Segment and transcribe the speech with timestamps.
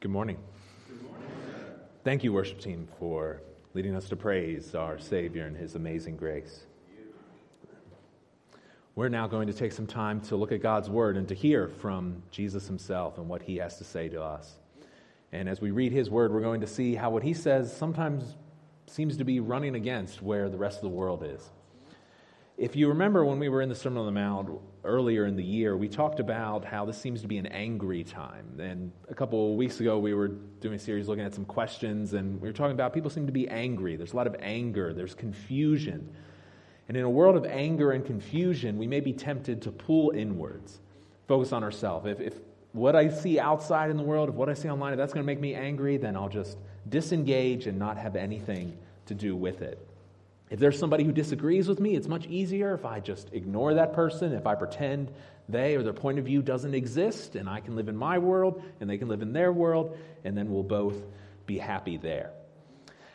[0.00, 0.38] Good morning.
[2.04, 3.42] Thank you, worship team, for
[3.74, 6.66] leading us to praise our Savior and His amazing grace.
[8.94, 11.66] We're now going to take some time to look at God's Word and to hear
[11.66, 14.60] from Jesus Himself and what He has to say to us.
[15.32, 18.36] And as we read His Word, we're going to see how what He says sometimes
[18.86, 21.50] seems to be running against where the rest of the world is.
[22.58, 24.50] If you remember when we were in the Sermon on the Mount
[24.82, 28.58] earlier in the year, we talked about how this seems to be an angry time.
[28.58, 32.14] And a couple of weeks ago, we were doing a series looking at some questions,
[32.14, 33.94] and we were talking about people seem to be angry.
[33.94, 36.12] There's a lot of anger, there's confusion.
[36.88, 40.80] And in a world of anger and confusion, we may be tempted to pull inwards,
[41.28, 42.06] focus on ourselves.
[42.06, 42.34] If, if
[42.72, 45.22] what I see outside in the world, if what I see online, if that's going
[45.22, 49.62] to make me angry, then I'll just disengage and not have anything to do with
[49.62, 49.78] it.
[50.50, 53.92] If there's somebody who disagrees with me, it's much easier if I just ignore that
[53.92, 55.12] person, if I pretend
[55.48, 58.62] they or their point of view doesn't exist, and I can live in my world
[58.80, 60.96] and they can live in their world, and then we'll both
[61.46, 62.30] be happy there.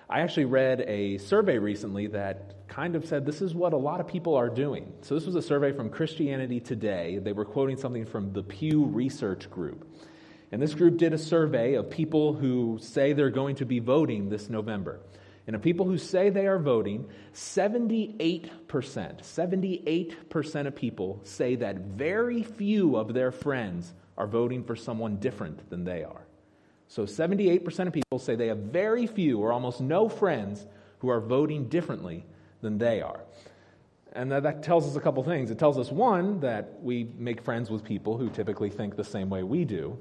[0.10, 4.00] I actually read a survey recently that kind of said this is what a lot
[4.00, 4.92] of people are doing.
[5.02, 7.20] So, this was a survey from Christianity Today.
[7.20, 9.88] They were quoting something from the Pew Research Group.
[10.52, 14.30] And this group did a survey of people who say they're going to be voting
[14.30, 15.00] this November.
[15.46, 22.44] And of people who say they are voting, 78%, 78% of people say that very
[22.44, 26.26] few of their friends are voting for someone different than they are.
[26.88, 30.66] So 78% of people say they have very few or almost no friends
[31.00, 32.26] who are voting differently
[32.62, 33.20] than they are.
[34.14, 35.52] And that, that tells us a couple things.
[35.52, 39.30] It tells us, one, that we make friends with people who typically think the same
[39.30, 39.98] way we do.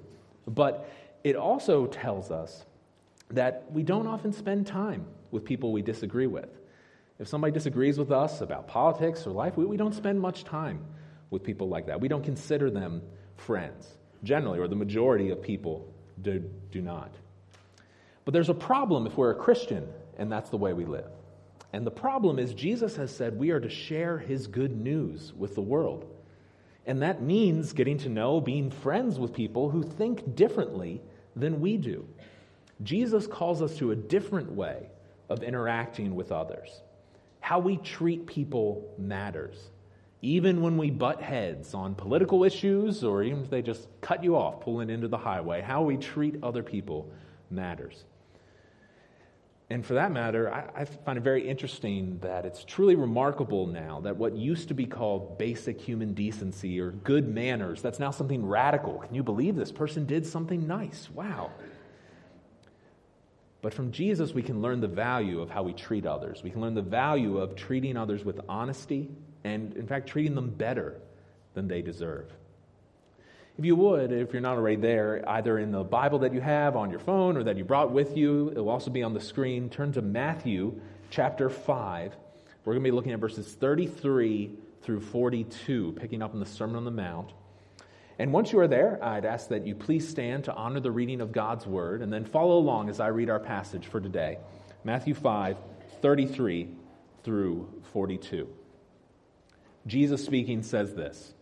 [0.46, 0.88] But
[1.24, 2.64] it also tells us
[3.30, 6.48] that we don't often spend time with people we disagree with.
[7.18, 10.84] If somebody disagrees with us about politics or life, we, we don't spend much time
[11.30, 12.00] with people like that.
[12.00, 13.02] We don't consider them
[13.36, 13.88] friends,
[14.22, 17.12] generally, or the majority of people do, do not.
[18.24, 21.10] But there's a problem if we're a Christian and that's the way we live.
[21.72, 25.54] And the problem is, Jesus has said we are to share his good news with
[25.54, 26.06] the world.
[26.86, 31.00] And that means getting to know, being friends with people who think differently
[31.34, 32.06] than we do.
[32.82, 34.88] Jesus calls us to a different way
[35.28, 36.82] of interacting with others.
[37.40, 39.70] How we treat people matters.
[40.20, 44.36] Even when we butt heads on political issues or even if they just cut you
[44.36, 47.10] off pulling into the highway, how we treat other people
[47.50, 48.04] matters.
[49.72, 54.00] And for that matter, I, I, find it very interesting that it's truly remarkable now
[54.00, 58.44] that what used to be called basic human decency or good manners, that's now something
[58.44, 58.98] radical.
[58.98, 61.08] Can you believe this person did something nice?
[61.14, 61.52] Wow.
[63.62, 66.42] But from Jesus, we can learn the value of how we treat others.
[66.42, 69.08] We can learn the value of treating others with honesty
[69.44, 71.00] and, in fact, treating them better
[71.54, 72.26] than they deserve.
[73.56, 76.74] If you would, if you're not already there, either in the Bible that you have
[76.74, 79.20] on your phone or that you brought with you, it will also be on the
[79.20, 79.70] screen.
[79.70, 80.80] Turn to Matthew
[81.10, 82.16] chapter 5.
[82.64, 84.50] We're going to be looking at verses 33
[84.82, 87.32] through 42, picking up in the Sermon on the Mount.
[88.18, 91.20] And once you are there, I'd ask that you please stand to honor the reading
[91.20, 94.38] of God's word and then follow along as I read our passage for today
[94.84, 95.56] Matthew 5
[96.00, 96.68] 33
[97.22, 98.48] through 42.
[99.86, 101.34] Jesus speaking says this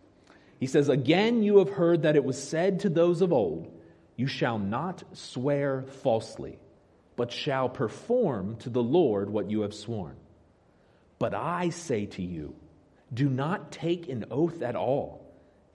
[0.59, 3.71] He says, Again, you have heard that it was said to those of old,
[4.15, 6.59] You shall not swear falsely,
[7.15, 10.15] but shall perform to the Lord what you have sworn.
[11.19, 12.55] But I say to you,
[13.13, 15.20] do not take an oath at all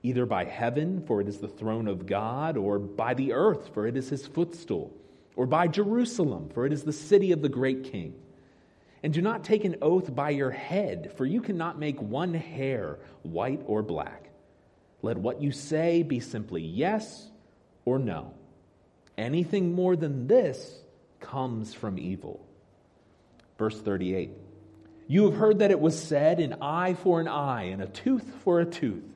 [0.07, 3.89] either by heaven, for it is the throne of God, or by the earth, for
[3.89, 4.95] it is his footstool,
[5.35, 8.15] or by Jerusalem, for it is the city of the great king.
[9.03, 13.01] And do not take an oath by your head, for you cannot make one hair
[13.23, 14.31] white or black.
[15.03, 17.29] Let what you say be simply yes
[17.85, 18.33] or no.
[19.19, 20.81] Anything more than this
[21.19, 22.47] comes from evil.
[23.59, 24.31] Verse 38
[25.09, 28.33] You have heard that it was said, an eye for an eye, and a tooth
[28.45, 29.16] for a tooth.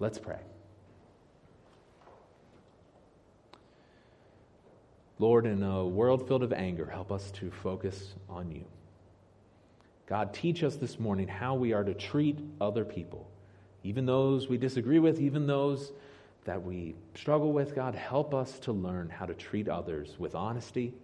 [0.00, 0.38] Let's pray.
[5.18, 8.64] Lord, in a world filled of anger, help us to focus on you.
[10.06, 13.30] God, teach us this morning how we are to treat other people,
[13.84, 15.92] even those we disagree with, even those
[16.46, 20.94] that we struggle with, God, help us to learn how to treat others with honesty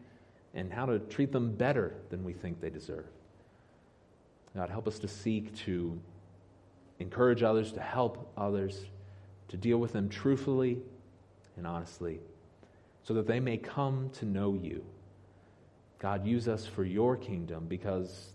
[0.54, 3.04] and how to treat them better than we think they deserve.
[4.56, 6.00] God, help us to seek to
[6.98, 8.86] encourage others, to help others,
[9.48, 10.78] to deal with them truthfully
[11.56, 12.20] and honestly,
[13.02, 14.84] so that they may come to know you.
[15.98, 18.32] God, use us for your kingdom because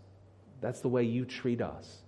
[0.60, 1.98] that's the way you treat us.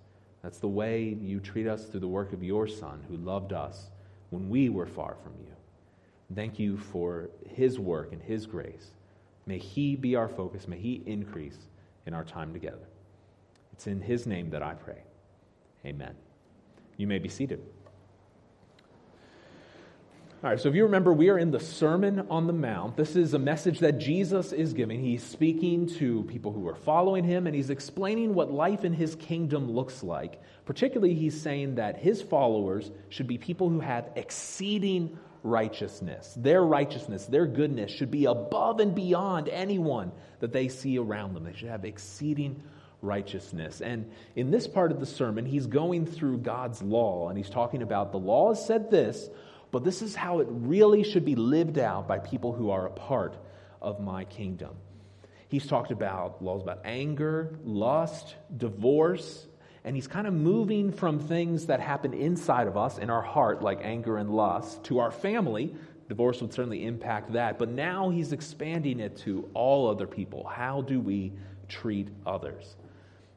[0.41, 3.89] That's the way you treat us through the work of your Son who loved us
[4.29, 5.51] when we were far from you.
[6.35, 8.91] Thank you for his work and his grace.
[9.45, 10.67] May he be our focus.
[10.67, 11.57] May he increase
[12.05, 12.87] in our time together.
[13.73, 15.03] It's in his name that I pray.
[15.85, 16.15] Amen.
[16.97, 17.61] You may be seated.
[20.43, 22.95] All right, so if you remember, we are in the Sermon on the Mount.
[22.95, 25.01] This is a message that Jesus is giving.
[25.01, 29.15] He's speaking to people who are following him, and he's explaining what life in his
[29.15, 30.39] kingdom looks like.
[30.65, 36.35] Particularly, he's saying that his followers should be people who have exceeding righteousness.
[36.37, 40.11] Their righteousness, their goodness should be above and beyond anyone
[40.41, 41.43] that they see around them.
[41.43, 42.61] They should have exceeding
[43.01, 43.81] righteousness.
[43.81, 47.81] And in this part of the sermon, he's going through God's law, and he's talking
[47.81, 49.29] about the law has said this
[49.75, 52.91] but this is how it really should be lived out by people who are a
[52.91, 53.35] part
[53.81, 54.73] of my kingdom.
[55.49, 59.47] He's talked about laws about anger, lust, divorce,
[59.83, 63.61] and he's kind of moving from things that happen inside of us in our heart,
[63.61, 65.75] like anger and lust, to our family.
[66.07, 70.45] Divorce would certainly impact that, but now he's expanding it to all other people.
[70.45, 71.33] How do we
[71.67, 72.77] treat others?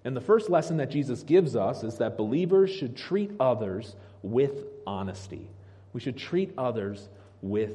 [0.05, 4.65] And the first lesson that Jesus gives us is that believers should treat others with
[4.87, 5.50] honesty.
[5.93, 7.09] We should treat others
[7.43, 7.73] with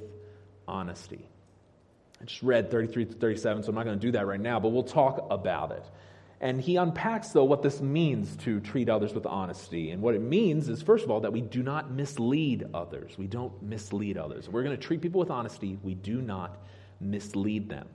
[0.68, 1.26] honesty.
[2.22, 4.60] I just read 33 to 37, so I'm not going to do that right now,
[4.60, 5.84] but we'll talk about it.
[6.40, 9.92] And he unpacks, though, what this means to treat others with honesty.
[9.92, 13.18] And what it means is, first of all, that we do not mislead others.
[13.18, 14.50] We don't mislead others.
[14.50, 15.78] We're going to treat people with honesty.
[15.84, 16.58] We do not
[17.00, 17.88] mislead them.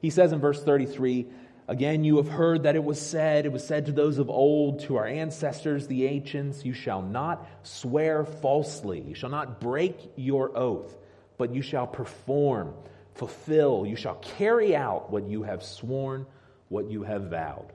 [0.00, 1.26] He says in verse 33
[1.66, 4.80] Again, you have heard that it was said, it was said to those of old,
[4.80, 9.00] to our ancestors, the ancients, you shall not swear falsely.
[9.00, 10.94] You shall not break your oath,
[11.38, 12.74] but you shall perform,
[13.14, 16.26] fulfill, you shall carry out what you have sworn,
[16.68, 17.72] what you have vowed.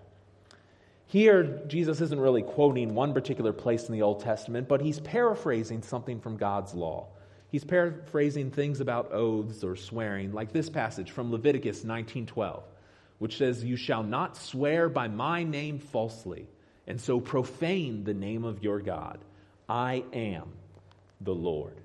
[1.07, 5.81] Here, Jesus isn't really quoting one particular place in the Old Testament, but he's paraphrasing
[5.81, 7.07] something from God's law.
[7.51, 12.61] He's paraphrasing things about oaths or swearing, like this passage from Leviticus 19:12
[13.19, 16.47] which says, You shall not swear by my name falsely,
[16.87, 19.19] and so profane the name of your God.
[19.67, 20.49] I am
[21.21, 21.75] the Lord.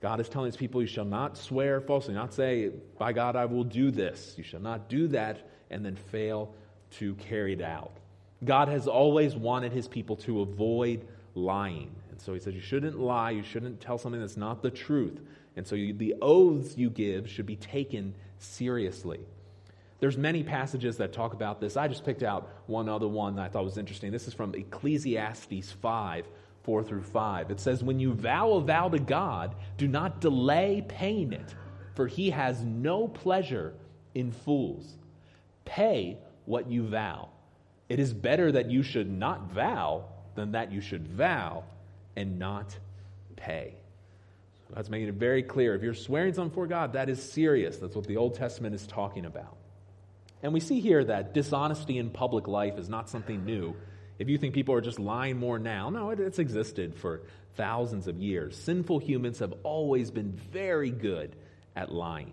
[0.00, 3.46] God is telling his people, You shall not swear falsely, not say, By God, I
[3.46, 4.34] will do this.
[4.36, 6.54] You shall not do that and then fail
[6.98, 7.92] to carry it out.
[8.44, 11.90] God has always wanted his people to avoid lying.
[12.10, 13.32] And so he says, You shouldn't lie.
[13.32, 15.20] You shouldn't tell something that's not the truth.
[15.56, 19.18] And so you, the oaths you give should be taken seriously.
[20.00, 21.76] There's many passages that talk about this.
[21.76, 24.12] I just picked out one other one that I thought was interesting.
[24.12, 26.26] This is from Ecclesiastes 5,
[26.62, 27.50] 4 through 5.
[27.50, 31.54] It says, When you vow a vow to God, do not delay paying it,
[31.94, 33.74] for he has no pleasure
[34.14, 34.96] in fools.
[35.64, 37.30] Pay what you vow.
[37.88, 40.04] It is better that you should not vow
[40.36, 41.64] than that you should vow
[42.14, 42.78] and not
[43.34, 43.74] pay.
[44.74, 45.74] that's making it very clear.
[45.74, 47.78] If you're swearing something for God, that is serious.
[47.78, 49.56] That's what the Old Testament is talking about.
[50.42, 53.74] And we see here that dishonesty in public life is not something new.
[54.18, 57.22] If you think people are just lying more now, no, it, it's existed for
[57.56, 58.56] thousands of years.
[58.56, 61.34] Sinful humans have always been very good
[61.74, 62.32] at lying.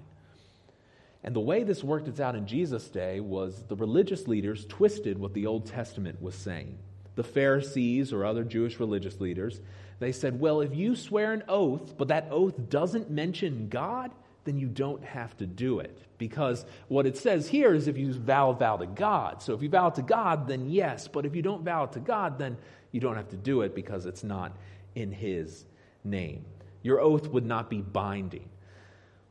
[1.23, 5.17] And the way this worked its out in Jesus' day was the religious leaders twisted
[5.17, 6.77] what the Old Testament was saying.
[7.15, 9.59] The Pharisees or other Jewish religious leaders,
[9.99, 14.11] they said, well, if you swear an oath, but that oath doesn't mention God,
[14.45, 15.97] then you don't have to do it.
[16.17, 19.41] Because what it says here is if you vow vow to God.
[19.41, 21.07] So if you vow to God, then yes.
[21.07, 22.57] But if you don't vow to God, then
[22.91, 24.55] you don't have to do it because it's not
[24.93, 25.65] in His
[26.03, 26.45] name.
[26.83, 28.47] Your oath would not be binding.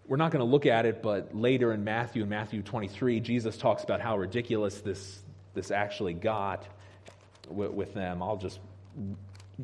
[0.07, 3.57] We're not going to look at it, but later in Matthew, in Matthew 23, Jesus
[3.57, 5.23] talks about how ridiculous this,
[5.55, 6.67] this actually got
[7.49, 8.23] with, with them.
[8.23, 8.59] I'll just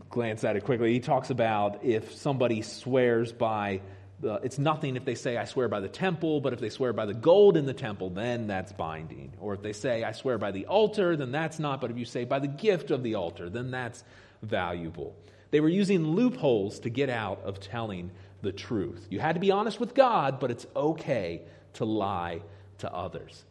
[0.08, 0.92] glance at it quickly.
[0.92, 3.82] He talks about if somebody swears by
[4.24, 6.92] uh, it's nothing if they say, I swear by the temple, but if they swear
[6.92, 9.32] by the gold in the temple, then that's binding.
[9.40, 11.80] Or if they say, I swear by the altar, then that's not.
[11.80, 14.04] But if you say by the gift of the altar, then that's
[14.42, 15.16] valuable.
[15.50, 18.10] They were using loopholes to get out of telling
[18.42, 19.06] the truth.
[19.10, 21.42] You had to be honest with God, but it's okay
[21.74, 22.42] to lie
[22.78, 23.44] to others.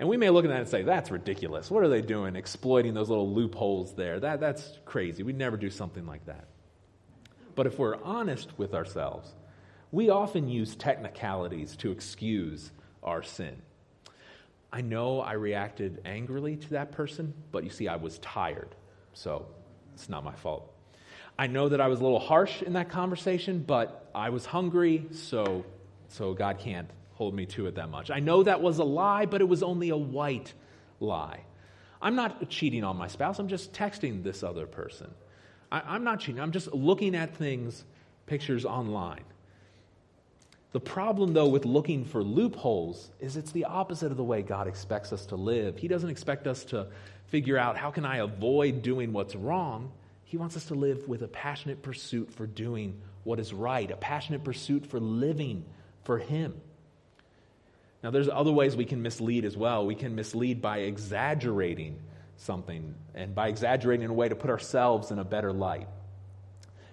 [0.00, 1.70] And we may look at that and say, that's ridiculous.
[1.70, 4.20] What are they doing, exploiting those little loopholes there?
[4.20, 5.22] That, that's crazy.
[5.22, 6.46] We'd never do something like that.
[7.56, 9.34] But if we're honest with ourselves,
[9.90, 12.70] we often use technicalities to excuse
[13.02, 13.62] our sin.
[14.72, 18.74] I know I reacted angrily to that person, but you see, I was tired,
[19.14, 19.46] so
[19.94, 20.70] it's not my fault.
[21.38, 25.06] I know that I was a little harsh in that conversation, but I was hungry,
[25.12, 25.64] so,
[26.08, 28.10] so God can't hold me to it that much.
[28.10, 30.52] I know that was a lie, but it was only a white
[31.00, 31.40] lie.
[32.02, 35.10] I'm not cheating on my spouse, I'm just texting this other person.
[35.72, 37.84] I, am not cheating, I'm just looking at things,
[38.26, 39.24] pictures online.
[40.72, 44.66] The problem, though, with looking for loopholes is it's the opposite of the way God
[44.68, 45.78] expects us to live.
[45.78, 46.88] He doesn't expect us to
[47.28, 49.90] figure out how can I avoid doing what's wrong.
[50.24, 53.96] He wants us to live with a passionate pursuit for doing what is right, a
[53.96, 55.64] passionate pursuit for living
[56.04, 56.60] for Him.
[58.02, 59.86] Now, there's other ways we can mislead as well.
[59.86, 61.98] We can mislead by exaggerating
[62.36, 65.88] something and by exaggerating in a way to put ourselves in a better light.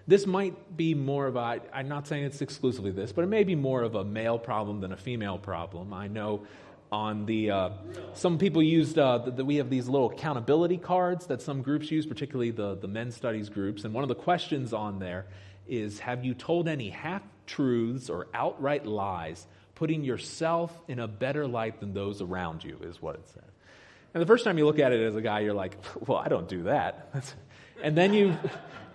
[0.08, 3.44] This might be more of a, I'm not saying it's exclusively this, but it may
[3.44, 5.94] be more of a male problem than a female problem.
[5.94, 6.46] I know
[6.92, 7.70] on the, uh,
[8.14, 12.06] some people used, uh, the, we have these little accountability cards that some groups use,
[12.06, 13.84] particularly the, the men's studies groups.
[13.84, 15.26] And one of the questions on there
[15.68, 19.46] is Have you told any half truths or outright lies,
[19.76, 23.44] putting yourself in a better light than those around you, is what it says.
[24.14, 26.28] And the first time you look at it as a guy, you're like, Well, I
[26.28, 27.10] don't do that.
[27.84, 28.38] and then you.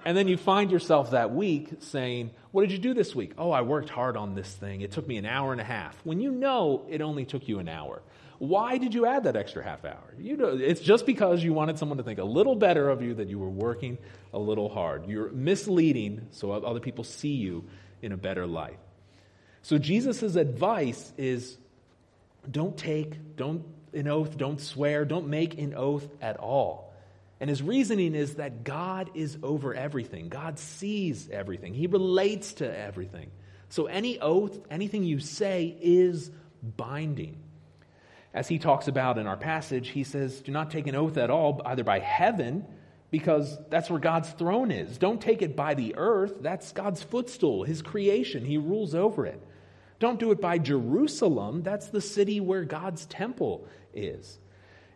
[0.05, 3.33] And then you find yourself that week saying, What did you do this week?
[3.37, 4.81] Oh, I worked hard on this thing.
[4.81, 5.99] It took me an hour and a half.
[6.05, 8.03] When you know it only took you an hour.
[8.39, 10.15] Why did you add that extra half hour?
[10.19, 13.13] You know, it's just because you wanted someone to think a little better of you
[13.15, 13.99] that you were working
[14.33, 15.07] a little hard.
[15.07, 17.65] You're misleading so other people see you
[18.01, 18.79] in a better light.
[19.61, 21.59] So Jesus' advice is
[22.51, 26.90] don't take, don't an oath, don't swear, don't make an oath at all.
[27.41, 30.29] And his reasoning is that God is over everything.
[30.29, 31.73] God sees everything.
[31.73, 33.31] He relates to everything.
[33.71, 36.31] So any oath, anything you say is
[36.63, 37.39] binding.
[38.35, 41.31] As he talks about in our passage, he says, Do not take an oath at
[41.31, 42.67] all, either by heaven,
[43.11, 44.99] because that's where God's throne is.
[44.99, 46.35] Don't take it by the earth.
[46.41, 48.45] That's God's footstool, his creation.
[48.45, 49.43] He rules over it.
[49.99, 51.63] Don't do it by Jerusalem.
[51.63, 54.39] That's the city where God's temple is.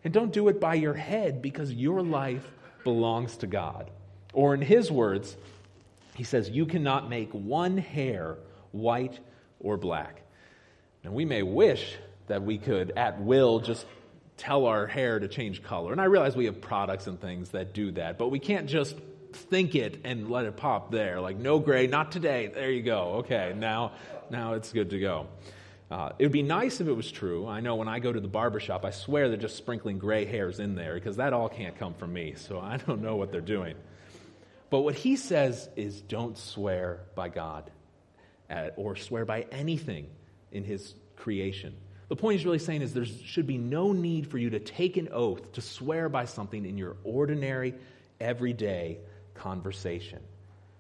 [0.05, 2.45] And don't do it by your head because your life
[2.85, 3.91] belongs to God.
[4.35, 5.37] Or, in his words,
[6.15, 8.37] he says, You cannot make one hair
[8.73, 9.19] white
[9.61, 10.21] or black.
[11.03, 11.97] And we may wish
[12.27, 13.87] that we could, at will, just
[14.37, 15.93] tell our hair to change color.
[15.93, 18.97] And I realize we have products and things that do that, but we can't just
[19.33, 21.21] think it and let it pop there.
[21.21, 22.49] Like, no gray, not today.
[22.49, 23.17] There you go.
[23.19, 23.93] Okay, now,
[24.31, 25.27] now it's good to go.
[25.91, 27.47] Uh, it would be nice if it was true.
[27.47, 30.59] I know when I go to the barbershop, I swear they're just sprinkling gray hairs
[30.59, 33.41] in there because that all can't come from me, so I don't know what they're
[33.41, 33.77] doing.
[34.71, 37.71] But what he says is don't swear by God
[38.49, 40.09] at, or swear by anything
[40.53, 41.75] in his creation.
[42.09, 44.97] The point he's really saying is there should be no need for you to take
[44.97, 47.75] an oath to swear by something in your ordinary,
[48.21, 48.99] everyday
[49.35, 50.21] conversation.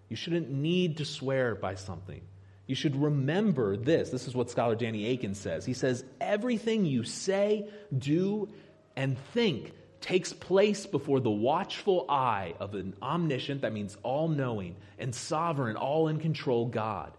[0.09, 2.21] You shouldn't need to swear by something.
[2.67, 4.11] You should remember this.
[4.11, 5.67] This is what scholar Danny Akin says.
[5.67, 8.49] He says, Everything you say, do,
[8.97, 14.77] and think takes place before the watchful eye of an omniscient, that means all knowing,
[14.99, 17.13] and sovereign, all in control God.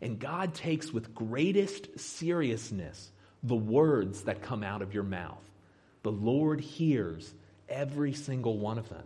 [0.00, 3.10] And God takes with greatest seriousness
[3.42, 5.42] the words that come out of your mouth.
[6.02, 7.32] The Lord hears
[7.68, 9.04] every single one of them.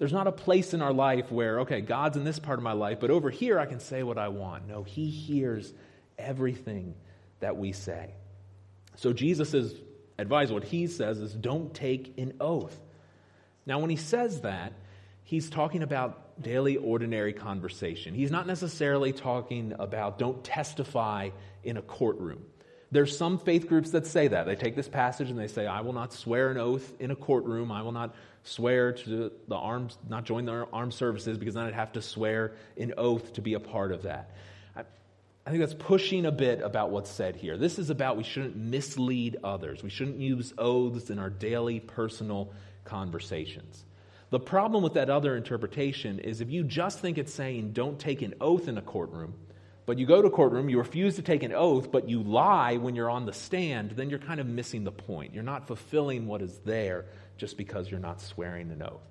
[0.00, 2.72] There's not a place in our life where, okay, God's in this part of my
[2.72, 4.66] life, but over here I can say what I want.
[4.66, 5.74] No, He hears
[6.18, 6.94] everything
[7.40, 8.14] that we say.
[8.96, 9.74] So Jesus'
[10.16, 12.80] advice, what He says is don't take an oath.
[13.66, 14.72] Now, when He says that,
[15.22, 18.14] He's talking about daily, ordinary conversation.
[18.14, 21.28] He's not necessarily talking about don't testify
[21.62, 22.42] in a courtroom.
[22.92, 24.46] There's some faith groups that say that.
[24.46, 27.16] They take this passage and they say, I will not swear an oath in a
[27.16, 27.70] courtroom.
[27.70, 31.74] I will not swear to the arms, not join the armed services because then I'd
[31.74, 34.30] have to swear an oath to be a part of that.
[34.74, 34.80] I,
[35.46, 37.56] I think that's pushing a bit about what's said here.
[37.56, 39.84] This is about we shouldn't mislead others.
[39.84, 42.52] We shouldn't use oaths in our daily personal
[42.84, 43.84] conversations.
[44.30, 48.22] The problem with that other interpretation is if you just think it's saying don't take
[48.22, 49.34] an oath in a courtroom,
[49.90, 52.76] but you go to a courtroom, you refuse to take an oath, but you lie
[52.76, 55.34] when you're on the stand, then you're kind of missing the point.
[55.34, 57.06] You're not fulfilling what is there
[57.36, 59.02] just because you're not swearing an oath.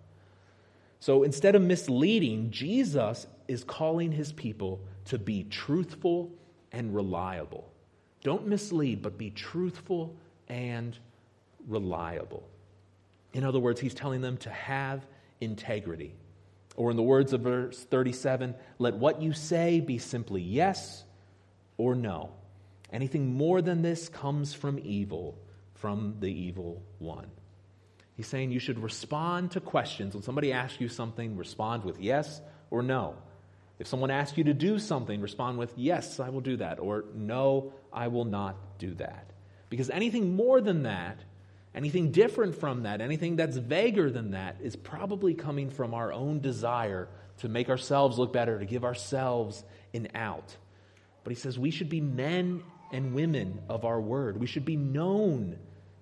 [1.01, 6.31] So instead of misleading, Jesus is calling his people to be truthful
[6.71, 7.69] and reliable.
[8.23, 10.15] Don't mislead, but be truthful
[10.47, 10.97] and
[11.67, 12.47] reliable.
[13.33, 15.05] In other words, he's telling them to have
[15.41, 16.15] integrity.
[16.79, 21.03] Or in the words of verse 37, let what you say be simply yes
[21.75, 22.31] or no.
[22.89, 25.37] Anything more than this comes from evil,
[25.73, 27.27] from the evil one.
[28.15, 30.13] He's saying you should respond to questions.
[30.13, 32.39] When somebody asks you something, respond with yes
[32.71, 33.15] or no.
[33.77, 37.03] If someone asks you to do something, respond with, Yes, I will do that, or
[37.13, 39.31] No, I will not do that.
[39.69, 41.19] Because anything more than that,
[41.73, 46.39] anything different from that, anything that's vaguer than that, is probably coming from our own
[46.39, 47.07] desire
[47.37, 50.55] to make ourselves look better, to give ourselves an out.
[51.23, 54.39] But he says we should be men and women of our word.
[54.39, 55.57] We should be known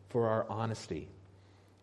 [0.09, 1.09] for our honesty.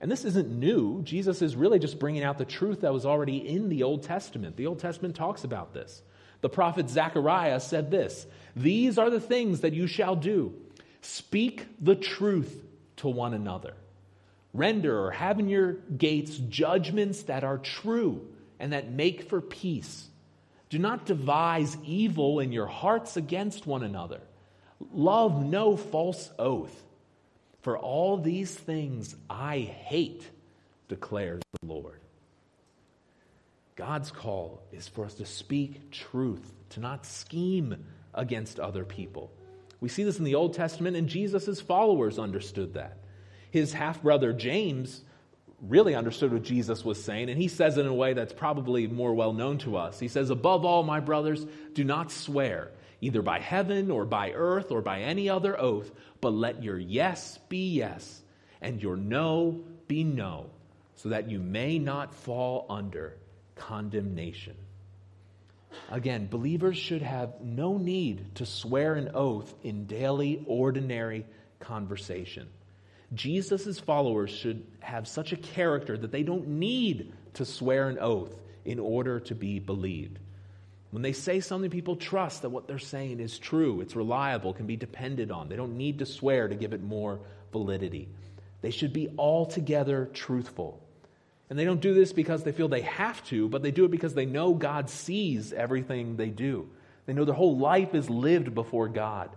[0.00, 1.02] And this isn't new.
[1.02, 4.56] Jesus is really just bringing out the truth that was already in the Old Testament.
[4.56, 6.02] The Old Testament talks about this.
[6.40, 10.54] The prophet Zechariah said this These are the things that you shall do
[11.00, 12.63] speak the truth
[13.04, 13.74] to one another,
[14.54, 18.26] render or have in your gates judgments that are true
[18.58, 20.08] and that make for peace.
[20.70, 24.22] Do not devise evil in your hearts against one another.
[24.92, 26.74] Love no false oath.
[27.60, 30.28] For all these things I hate,
[30.88, 32.00] declares the Lord.
[33.76, 37.84] God's call is for us to speak truth, to not scheme
[38.14, 39.30] against other people.
[39.80, 42.98] We see this in the Old Testament, and Jesus' followers understood that.
[43.50, 45.02] His half brother James
[45.60, 48.86] really understood what Jesus was saying, and he says it in a way that's probably
[48.86, 49.98] more well known to us.
[49.98, 54.70] He says, Above all, my brothers, do not swear either by heaven or by earth
[54.70, 55.90] or by any other oath,
[56.20, 58.22] but let your yes be yes
[58.60, 60.46] and your no be no,
[60.94, 63.16] so that you may not fall under
[63.56, 64.56] condemnation.
[65.90, 71.26] Again, believers should have no need to swear an oath in daily, ordinary
[71.60, 72.48] conversation.
[73.12, 78.34] Jesus' followers should have such a character that they don't need to swear an oath
[78.64, 80.18] in order to be believed.
[80.90, 84.66] When they say something, people trust that what they're saying is true, it's reliable, can
[84.66, 85.48] be depended on.
[85.48, 88.08] They don't need to swear to give it more validity.
[88.62, 90.83] They should be altogether truthful.
[91.50, 93.90] And they don't do this because they feel they have to, but they do it
[93.90, 96.68] because they know God sees everything they do.
[97.06, 99.30] They know their whole life is lived before God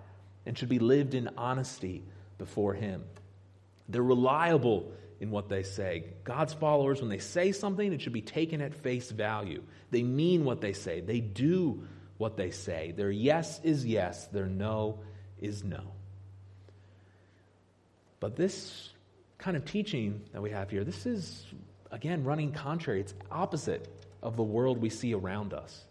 [0.45, 2.03] and should be lived in honesty
[2.37, 3.03] before Him.
[3.89, 6.05] They're reliable in what they say.
[6.23, 9.63] God's followers, when they say something, it should be taken at face value.
[9.91, 12.93] They mean what they say, they do what they say.
[12.95, 14.99] Their yes is yes, their no
[15.39, 15.91] is no.
[18.19, 18.89] But this
[19.37, 21.45] kind of teaching that we have here, this is,
[21.91, 23.01] again, running contrary.
[23.01, 23.87] It's opposite
[24.21, 25.83] of the world we see around us.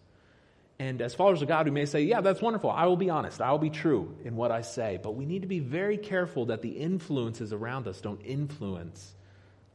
[0.78, 2.70] And as followers of God, we may say, Yeah, that's wonderful.
[2.70, 3.40] I will be honest.
[3.40, 4.98] I will be true in what I say.
[5.02, 9.14] But we need to be very careful that the influences around us don't influence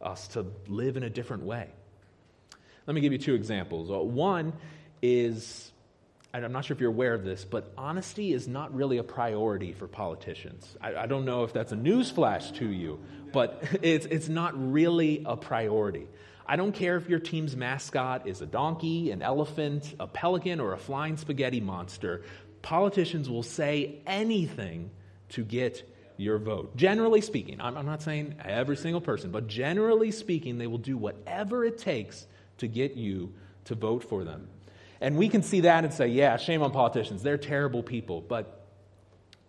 [0.01, 1.69] us to live in a different way.
[2.85, 3.89] Let me give you two examples.
[3.89, 4.53] Uh, one
[5.01, 5.70] is,
[6.33, 9.73] I'm not sure if you're aware of this, but honesty is not really a priority
[9.73, 10.77] for politicians.
[10.79, 12.99] I, I don't know if that's a newsflash to you,
[13.33, 16.07] but it's, it's not really a priority.
[16.45, 20.73] I don't care if your team's mascot is a donkey, an elephant, a pelican, or
[20.73, 22.23] a flying spaghetti monster.
[22.61, 24.91] Politicians will say anything
[25.29, 26.75] to get your vote.
[26.75, 30.97] Generally speaking, I'm, I'm not saying every single person, but generally speaking, they will do
[30.97, 32.25] whatever it takes
[32.59, 33.33] to get you
[33.65, 34.47] to vote for them.
[35.01, 37.23] And we can see that and say, yeah, shame on politicians.
[37.23, 38.21] They're terrible people.
[38.21, 38.67] But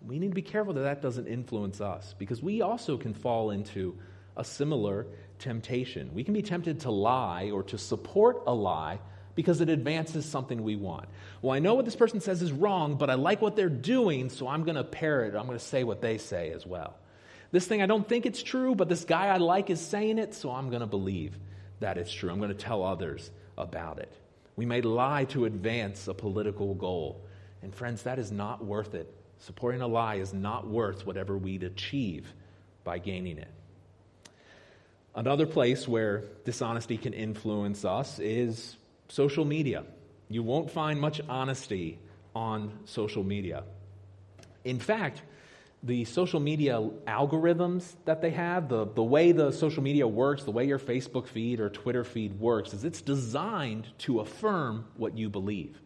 [0.04, 3.50] we need to be careful that that doesn't influence us because we also can fall
[3.50, 3.96] into
[4.36, 5.06] a similar
[5.38, 6.14] temptation.
[6.14, 8.98] We can be tempted to lie or to support a lie
[9.34, 11.08] because it advances something we want.
[11.42, 14.30] Well, I know what this person says is wrong, but I like what they're doing,
[14.30, 15.34] so I'm going to parrot.
[15.34, 16.94] I'm going to say what they say as well.
[17.50, 20.34] This thing, I don't think it's true, but this guy I like is saying it,
[20.34, 21.36] so I'm going to believe
[21.80, 22.30] that it's true.
[22.30, 24.12] I'm going to tell others about it.
[24.56, 27.24] We may lie to advance a political goal.
[27.62, 29.12] And friends, that is not worth it.
[29.38, 32.32] Supporting a lie is not worth whatever we'd achieve
[32.84, 33.50] by gaining it.
[35.14, 38.76] Another place where dishonesty can influence us is
[39.08, 39.84] social media.
[40.28, 41.98] You won't find much honesty
[42.34, 43.64] on social media.
[44.64, 45.22] In fact,
[45.82, 46.74] the social media
[47.08, 51.26] algorithms that they have, the, the way the social media works, the way your Facebook
[51.26, 55.80] feed or Twitter feed works, is it's designed to affirm what you believe.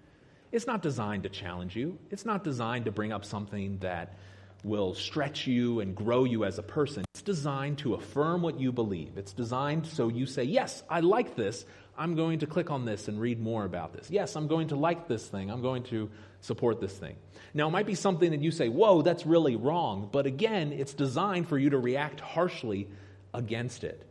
[0.53, 4.19] It's not designed to challenge you, it's not designed to bring up something that
[4.65, 7.05] will stretch you and grow you as a person.
[7.15, 9.17] It's designed to affirm what you believe.
[9.17, 11.65] It's designed so you say, Yes, I like this.
[11.99, 14.11] I'm going to click on this and read more about this.
[14.11, 15.51] Yes, I'm going to like this thing.
[15.51, 17.17] I'm going to support this thing.
[17.55, 20.11] Now, it might be something that you say, whoa, that's really wrong.
[20.13, 22.89] But again, it's designed for you to react harshly
[23.33, 24.07] against it.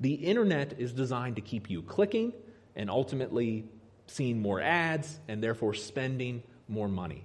[0.00, 2.34] The internet is designed to keep you clicking
[2.76, 3.64] and ultimately
[4.08, 7.24] seeing more ads and therefore spending more money.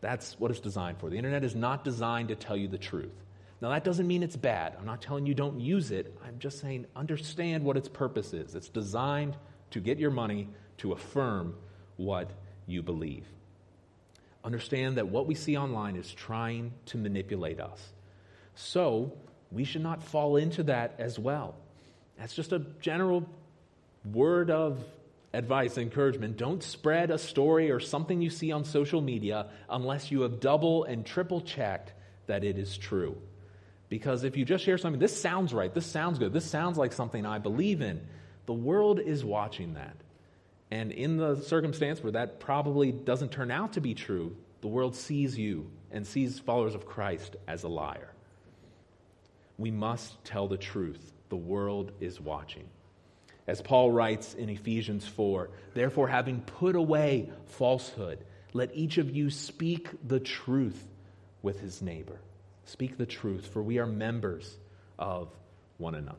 [0.00, 1.10] That's what it's designed for.
[1.10, 3.12] The internet is not designed to tell you the truth.
[3.60, 4.76] Now, that doesn't mean it's bad.
[4.78, 6.16] I'm not telling you don't use it.
[6.24, 8.54] I'm just saying understand what its purpose is.
[8.54, 9.36] It's designed
[9.72, 11.56] to get your money to affirm
[11.96, 12.30] what
[12.66, 13.24] you believe.
[14.44, 17.92] Understand that what we see online is trying to manipulate us.
[18.54, 19.12] So,
[19.50, 21.56] we should not fall into that as well.
[22.18, 23.28] That's just a general
[24.04, 24.84] word of
[25.32, 26.36] advice, encouragement.
[26.36, 30.84] Don't spread a story or something you see on social media unless you have double
[30.84, 31.92] and triple checked
[32.26, 33.16] that it is true.
[33.88, 36.92] Because if you just share something, this sounds right, this sounds good, this sounds like
[36.92, 38.00] something I believe in,
[38.46, 39.96] the world is watching that.
[40.70, 44.94] And in the circumstance where that probably doesn't turn out to be true, the world
[44.94, 48.12] sees you and sees followers of Christ as a liar.
[49.56, 51.12] We must tell the truth.
[51.30, 52.68] The world is watching.
[53.48, 59.30] As Paul writes in Ephesians 4, therefore, having put away falsehood, let each of you
[59.30, 60.86] speak the truth
[61.40, 62.20] with his neighbor.
[62.66, 64.54] Speak the truth, for we are members
[64.98, 65.30] of
[65.78, 66.18] one another.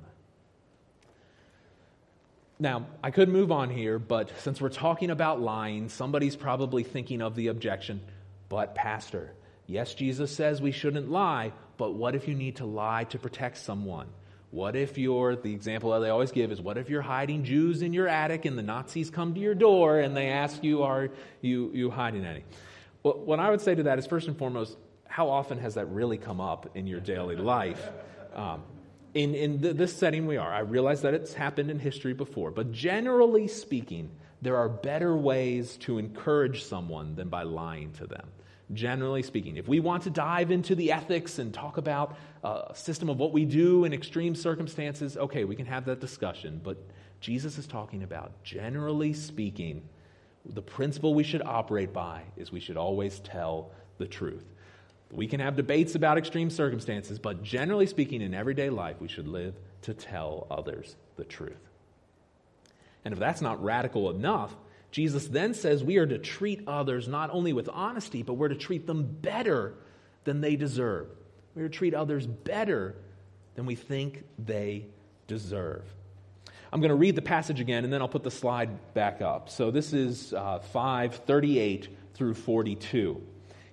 [2.58, 7.22] Now, I could move on here, but since we're talking about lying, somebody's probably thinking
[7.22, 8.02] of the objection,
[8.50, 9.34] but, Pastor,
[9.68, 13.60] yes, Jesus says we shouldn't lie, but what if you need to lie to protect
[13.60, 14.08] someone?
[14.52, 17.84] What if you're, the example that they always give is, what if you're hiding Jews
[17.84, 21.10] in your attic and the Nazis come to your door and they ask you, are
[21.42, 22.44] you, you hiding any?
[23.04, 25.86] Well, what I would say to that is, first and foremost, how often has that
[25.88, 27.90] really come up in your daily life?
[28.34, 28.64] Um,
[29.14, 32.72] in in this setting we are, I realize that it's happened in history before, but
[32.72, 38.28] generally speaking, there are better ways to encourage someone than by lying to them.
[38.74, 43.10] Generally speaking, if we want to dive into the ethics and talk about a system
[43.10, 46.62] of what we do in extreme circumstances, okay, we can have that discussion.
[46.64, 46.78] But
[47.20, 49.82] Jesus is talking about, generally speaking,
[50.46, 54.46] the principle we should operate by is we should always tell the truth.
[55.12, 59.28] We can have debates about extreme circumstances, but generally speaking, in everyday life, we should
[59.28, 61.58] live to tell others the truth.
[63.04, 64.56] And if that's not radical enough,
[64.92, 68.56] Jesus then says we are to treat others not only with honesty, but we're to
[68.56, 69.76] treat them better
[70.24, 71.08] than they deserve.
[71.56, 72.96] We're to treat others better
[73.56, 74.86] than we think they
[75.28, 75.84] deserve.
[76.72, 79.50] I'm going to read the passage again, and then I'll put the slide back up.
[79.50, 83.22] So this is uh, 538 through 42.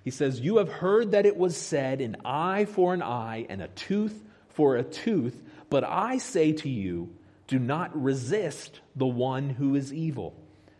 [0.03, 3.61] He says, You have heard that it was said, an eye for an eye and
[3.61, 7.13] a tooth for a tooth, but I say to you,
[7.47, 10.35] do not resist the one who is evil.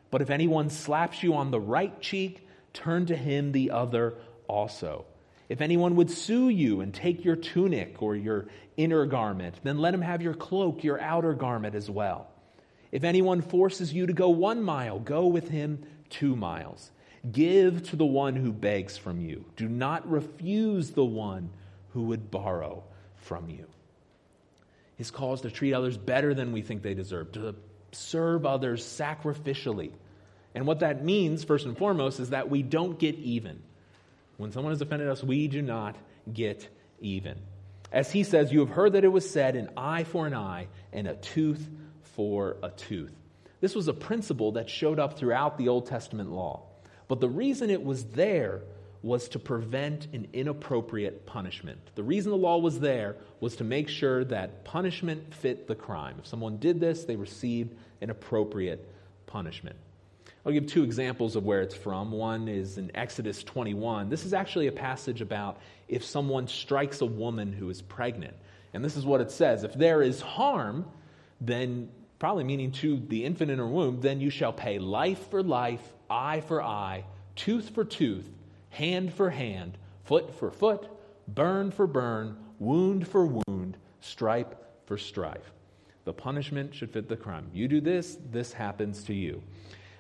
[0.10, 4.16] But if anyone slaps you on the right cheek, turn to him the other
[4.48, 5.06] also.
[5.50, 9.94] If anyone would sue you and take your tunic or your inner garment, then let
[9.94, 12.28] him have your cloak, your outer garment as well.
[12.92, 16.92] If anyone forces you to go one mile, go with him two miles.
[17.32, 19.46] Give to the one who begs from you.
[19.56, 21.50] Do not refuse the one
[21.94, 22.84] who would borrow
[23.16, 23.66] from you.
[24.98, 27.56] His call is to treat others better than we think they deserve, to
[27.92, 29.92] serve others sacrificially.
[30.56, 33.62] And what that means, first and foremost, is that we don't get even.
[34.38, 35.96] When someone has offended us, we do not
[36.32, 36.68] get
[37.00, 37.38] even.
[37.92, 40.68] As he says, You have heard that it was said, an eye for an eye
[40.92, 41.68] and a tooth
[42.02, 43.14] for a tooth.
[43.60, 46.64] This was a principle that showed up throughout the Old Testament law.
[47.08, 48.62] But the reason it was there
[49.08, 51.80] was to prevent an inappropriate punishment.
[51.96, 56.18] The reason the law was there was to make sure that punishment fit the crime.
[56.20, 58.88] If someone did this, they received an appropriate
[59.26, 59.78] punishment.
[60.46, 62.12] I'll give two examples of where it's from.
[62.12, 64.10] One is in Exodus 21.
[64.10, 68.36] This is actually a passage about if someone strikes a woman who is pregnant.
[68.74, 70.86] And this is what it says If there is harm,
[71.42, 71.90] then,
[72.20, 75.82] probably meaning to the infant in her womb, then you shall pay life for life
[76.10, 77.04] eye for eye,
[77.36, 78.30] tooth for tooth,
[78.78, 80.88] hand for hand, foot for foot,
[81.28, 85.52] burn for burn, wound for wound, stripe for strife.
[86.06, 87.50] The punishment should fit the crime.
[87.52, 89.42] You do this, this happens to you.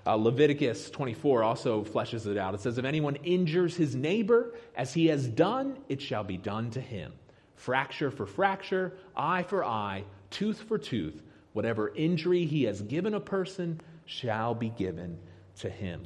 [0.05, 2.53] Uh, Leviticus 24 also fleshes it out.
[2.53, 6.69] It says, If anyone injures his neighbor as he has done, it shall be done
[6.71, 7.13] to him.
[7.55, 11.23] Fracture for fracture, eye for eye, tooth for tooth.
[11.53, 15.17] Whatever injury he has given a person shall be given
[15.57, 16.03] to him.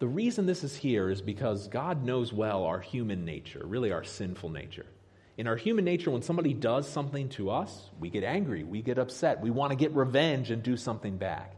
[0.00, 4.02] The reason this is here is because God knows well our human nature, really our
[4.02, 4.86] sinful nature.
[5.36, 8.98] In our human nature, when somebody does something to us, we get angry, we get
[8.98, 11.54] upset, we want to get revenge and do something back.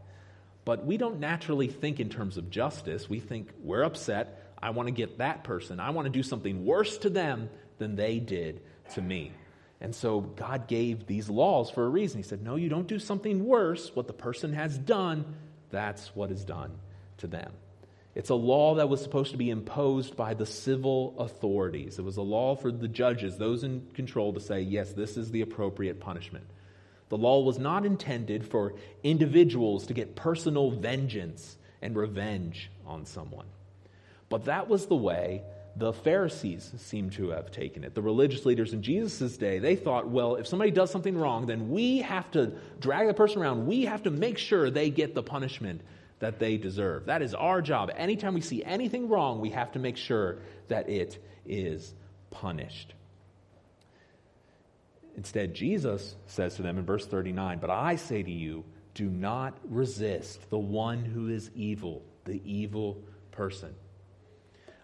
[0.65, 3.09] But we don't naturally think in terms of justice.
[3.09, 6.65] We think, we're upset, I want to get that person, I want to do something
[6.65, 8.61] worse to them than they did
[8.93, 9.31] to me.
[9.79, 12.19] And so God gave these laws for a reason.
[12.19, 13.93] He said, No, you don't do something worse.
[13.93, 15.35] What the person has done
[15.73, 16.71] that's what is done
[17.17, 17.51] to them.
[18.15, 21.97] It's a law that was supposed to be imposed by the civil authorities.
[21.97, 25.31] It was a law for the judges, those in control, to say, yes, this is
[25.31, 26.45] the appropriate punishment.
[27.09, 33.47] The law was not intended for individuals to get personal vengeance and revenge on someone.
[34.29, 35.41] But that was the way
[35.75, 37.95] the Pharisees seem to have taken it.
[37.95, 41.71] The religious leaders in Jesus' day, they thought, well, if somebody does something wrong, then
[41.71, 43.65] we have to drag the person around.
[43.65, 45.81] We have to make sure they get the punishment
[46.23, 47.07] that they deserve.
[47.07, 47.91] That is our job.
[47.95, 51.93] Anytime we see anything wrong, we have to make sure that it is
[52.31, 52.93] punished.
[55.17, 59.57] Instead, Jesus says to them in verse 39 But I say to you, do not
[59.67, 63.75] resist the one who is evil, the evil person.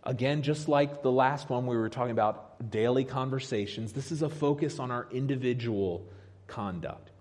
[0.03, 4.29] Again, just like the last one we were talking about daily conversations, this is a
[4.29, 6.05] focus on our individual
[6.47, 7.11] conduct.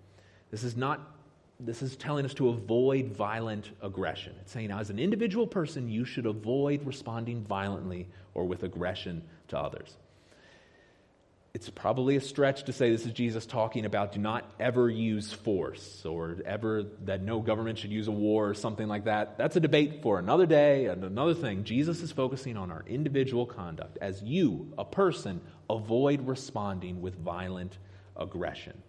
[0.51, 1.18] This is not
[1.61, 4.35] this is telling us to avoid violent aggression.
[4.41, 9.59] It's saying, as an individual person, you should avoid responding violently or with aggression to
[9.59, 9.97] others.
[11.55, 15.33] It's probably a stretch to say this is Jesus talking about do not ever use
[15.33, 19.39] force or ever that no government should use a war or something like that.
[19.39, 21.65] That's a debate for another day and another thing.
[21.65, 27.77] Jesus is focusing on our individual conduct as you, a person, avoid responding with violent
[28.17, 28.81] aggression.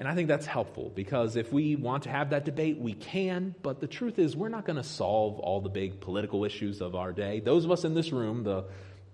[0.00, 3.54] And I think that's helpful because if we want to have that debate, we can.
[3.62, 6.94] But the truth is, we're not going to solve all the big political issues of
[6.94, 7.40] our day.
[7.40, 8.64] Those of us in this room, the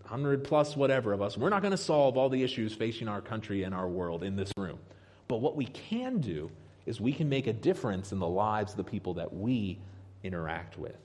[0.02, 3.20] 100 plus whatever of us, we're not going to solve all the issues facing our
[3.20, 4.78] country and our world in this room.
[5.26, 6.52] But what we can do
[6.86, 9.80] is we can make a difference in the lives of the people that we
[10.22, 10.96] interact with.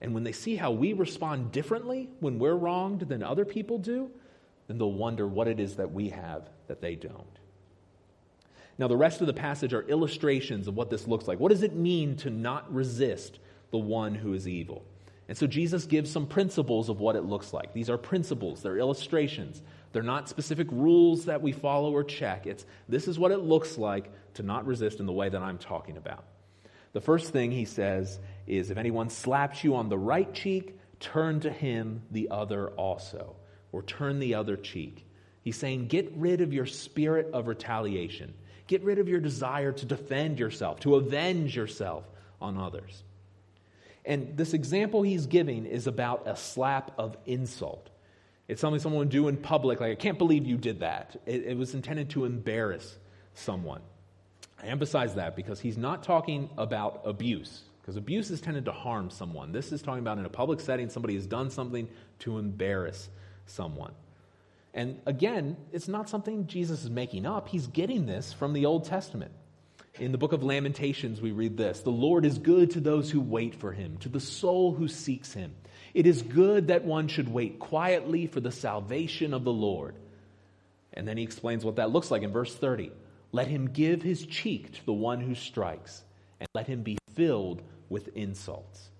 [0.00, 4.12] And when they see how we respond differently when we're wronged than other people do,
[4.68, 7.40] then they'll wonder what it is that we have that they don't.
[8.78, 11.38] Now, the rest of the passage are illustrations of what this looks like.
[11.38, 13.38] What does it mean to not resist
[13.70, 14.84] the one who is evil?
[15.28, 17.72] And so Jesus gives some principles of what it looks like.
[17.72, 19.62] These are principles, they're illustrations.
[19.92, 22.46] They're not specific rules that we follow or check.
[22.46, 25.58] It's this is what it looks like to not resist in the way that I'm
[25.58, 26.24] talking about.
[26.92, 31.40] The first thing he says is if anyone slaps you on the right cheek, turn
[31.40, 33.36] to him the other also,
[33.72, 35.06] or turn the other cheek.
[35.42, 38.34] He's saying, get rid of your spirit of retaliation.
[38.66, 42.04] Get rid of your desire to defend yourself, to avenge yourself
[42.40, 43.02] on others.
[44.04, 47.90] And this example he's giving is about a slap of insult.
[48.48, 51.16] It's something someone would do in public, like, I can't believe you did that.
[51.24, 52.98] It, it was intended to embarrass
[53.34, 53.80] someone.
[54.62, 59.10] I emphasize that because he's not talking about abuse, because abuse is tended to harm
[59.10, 59.52] someone.
[59.52, 61.88] This is talking about in a public setting, somebody has done something
[62.20, 63.08] to embarrass
[63.46, 63.92] someone.
[64.74, 67.48] And again, it's not something Jesus is making up.
[67.48, 69.30] He's getting this from the Old Testament.
[70.00, 73.20] In the book of Lamentations, we read this The Lord is good to those who
[73.20, 75.54] wait for him, to the soul who seeks him.
[75.94, 79.94] It is good that one should wait quietly for the salvation of the Lord.
[80.92, 82.90] And then he explains what that looks like in verse 30.
[83.30, 86.02] Let him give his cheek to the one who strikes,
[86.40, 88.90] and let him be filled with insults.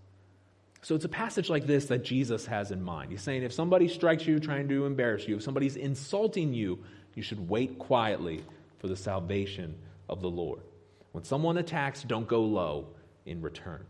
[0.85, 3.11] So it's a passage like this that Jesus has in mind.
[3.11, 6.79] He's saying if somebody strikes you trying to embarrass you, if somebody's insulting you,
[7.15, 8.45] you should wait quietly
[8.81, 9.75] for the salvation
[10.11, 10.61] of the Lord.
[11.13, 12.89] When someone attacks, don't go low
[13.25, 13.83] in return.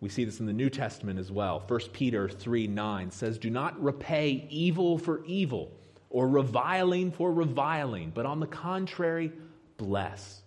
[0.00, 1.62] We see this in the New Testament as well.
[1.68, 5.70] 1 Peter 3 9 says, Do not repay evil for evil
[6.10, 9.30] or reviling for reviling, but on the contrary,
[9.76, 10.42] bless.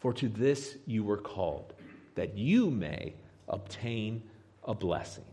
[0.00, 1.72] For to this you were called,
[2.16, 3.14] that you may
[3.48, 4.22] obtain
[4.64, 5.24] a blessing.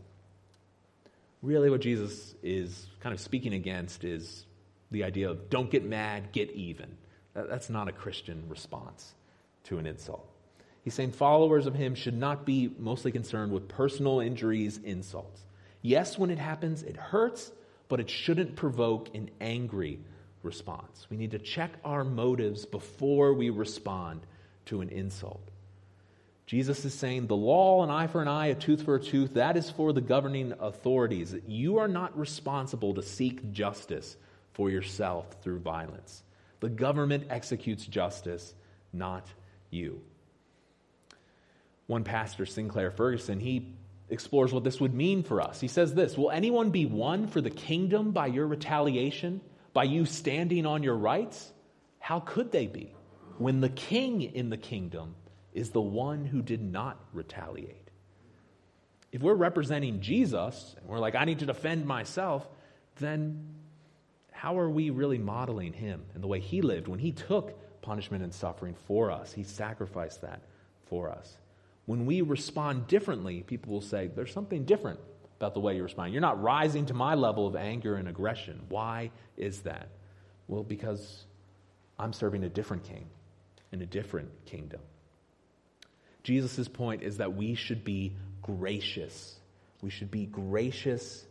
[1.42, 4.44] Really, what Jesus is kind of speaking against is
[4.90, 6.96] the idea of don't get mad, get even.
[7.34, 9.14] That's not a Christian response
[9.64, 10.26] to an insult.
[10.82, 15.42] He's saying followers of him should not be mostly concerned with personal injuries, insults.
[15.82, 17.52] Yes, when it happens, it hurts,
[17.88, 20.00] but it shouldn't provoke an angry
[20.42, 21.06] response.
[21.10, 24.22] We need to check our motives before we respond
[24.66, 25.46] to an insult.
[26.50, 29.34] Jesus is saying the law, an eye for an eye, a tooth for a tooth,
[29.34, 31.32] that is for the governing authorities.
[31.46, 34.16] You are not responsible to seek justice
[34.54, 36.24] for yourself through violence.
[36.58, 38.52] The government executes justice,
[38.92, 39.28] not
[39.70, 40.02] you.
[41.86, 43.72] One pastor, Sinclair Ferguson, he
[44.08, 45.60] explores what this would mean for us.
[45.60, 49.40] He says this Will anyone be won for the kingdom by your retaliation,
[49.72, 51.52] by you standing on your rights?
[52.00, 52.92] How could they be
[53.38, 55.14] when the king in the kingdom
[55.52, 57.90] is the one who did not retaliate.
[59.12, 62.48] If we're representing Jesus and we're like, I need to defend myself,
[63.00, 63.44] then
[64.30, 68.22] how are we really modeling him and the way he lived when he took punishment
[68.22, 69.32] and suffering for us?
[69.32, 70.42] He sacrificed that
[70.86, 71.36] for us.
[71.86, 75.00] when we respond differently, people will say, There's something different
[75.38, 76.12] about the way you respond.
[76.12, 78.60] You're not rising to my level of anger and aggression.
[78.68, 79.88] Why is that?
[80.48, 81.24] Well, because
[81.98, 83.06] I'm serving a different king
[83.72, 84.80] in a different kingdom.
[86.22, 89.36] Jesus' point is that we should be gracious.
[89.82, 91.24] We should be gracious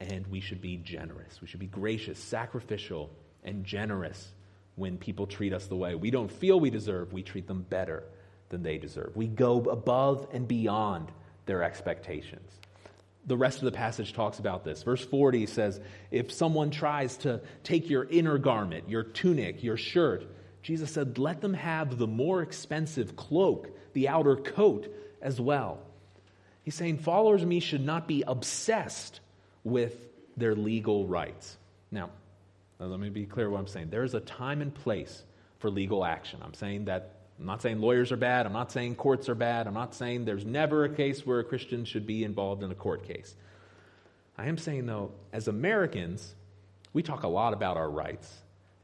[0.00, 1.40] and we should be generous.
[1.40, 3.10] We should be gracious, sacrificial,
[3.44, 4.32] and generous
[4.76, 7.12] when people treat us the way we don't feel we deserve.
[7.12, 8.04] We treat them better
[8.48, 9.14] than they deserve.
[9.14, 11.12] We go above and beyond
[11.46, 12.50] their expectations.
[13.26, 14.82] The rest of the passage talks about this.
[14.82, 15.78] Verse 40 says,
[16.10, 20.24] If someone tries to take your inner garment, your tunic, your shirt,
[20.62, 25.78] Jesus said, let them have the more expensive cloak, the outer coat as well.
[26.64, 29.20] He's saying followers of me should not be obsessed
[29.64, 29.94] with
[30.36, 31.56] their legal rights.
[31.90, 32.10] Now,
[32.78, 33.90] let me be clear what I'm saying.
[33.90, 35.22] There is a time and place
[35.58, 36.40] for legal action.
[36.42, 38.44] I'm saying that I'm not saying lawyers are bad.
[38.44, 39.66] I'm not saying courts are bad.
[39.66, 42.74] I'm not saying there's never a case where a Christian should be involved in a
[42.74, 43.34] court case.
[44.36, 46.34] I am saying, though, as Americans,
[46.92, 48.30] we talk a lot about our rights.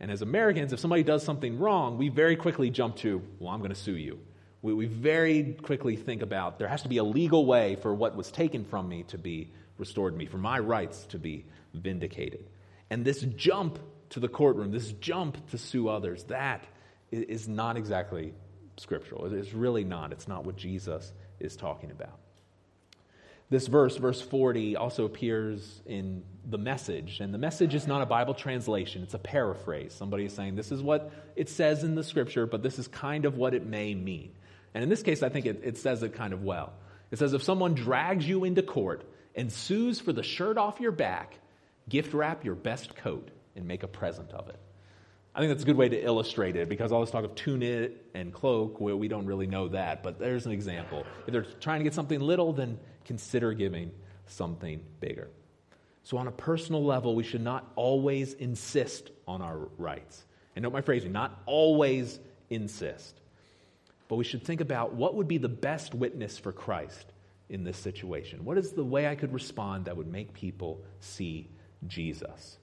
[0.01, 3.61] And as Americans, if somebody does something wrong, we very quickly jump to, well, I'm
[3.61, 4.19] going to sue you.
[4.63, 8.17] We, we very quickly think about there has to be a legal way for what
[8.17, 12.47] was taken from me to be restored to me, for my rights to be vindicated.
[12.91, 13.79] And this jump
[14.11, 16.65] to the courtroom, this jump to sue others, that
[17.11, 18.33] is not exactly
[18.77, 19.33] scriptural.
[19.33, 20.13] It's really not.
[20.13, 22.19] It's not what Jesus is talking about.
[23.49, 27.21] This verse, verse 40, also appears in the message.
[27.21, 29.95] And the message is not a Bible translation, it's a paraphrase.
[29.95, 33.25] Somebody is saying, This is what it says in the scripture, but this is kind
[33.25, 34.33] of what it may mean.
[34.77, 36.75] And in this case, I think it, it says it kind of well.
[37.11, 40.93] It says, If someone drags you into court and sues for the shirt off your
[40.93, 41.39] back,
[41.89, 44.61] gift wrap your best coat and make a present of it.
[45.35, 47.97] I think that's a good way to illustrate it because all this talk of tunic
[48.13, 51.07] and cloak, well, we don't really know that, but there's an example.
[51.27, 53.93] If they're trying to get something little, then consider giving
[54.27, 55.31] something bigger.
[56.03, 60.23] So, on a personal level, we should not always insist on our rights.
[60.55, 63.23] And note my phrasing, not always insist.
[64.09, 67.13] But we should think about what would be the best witness for Christ
[67.49, 68.45] in this situation.
[68.45, 71.49] What is the way I could respond that would make people see
[71.87, 72.59] Jesus?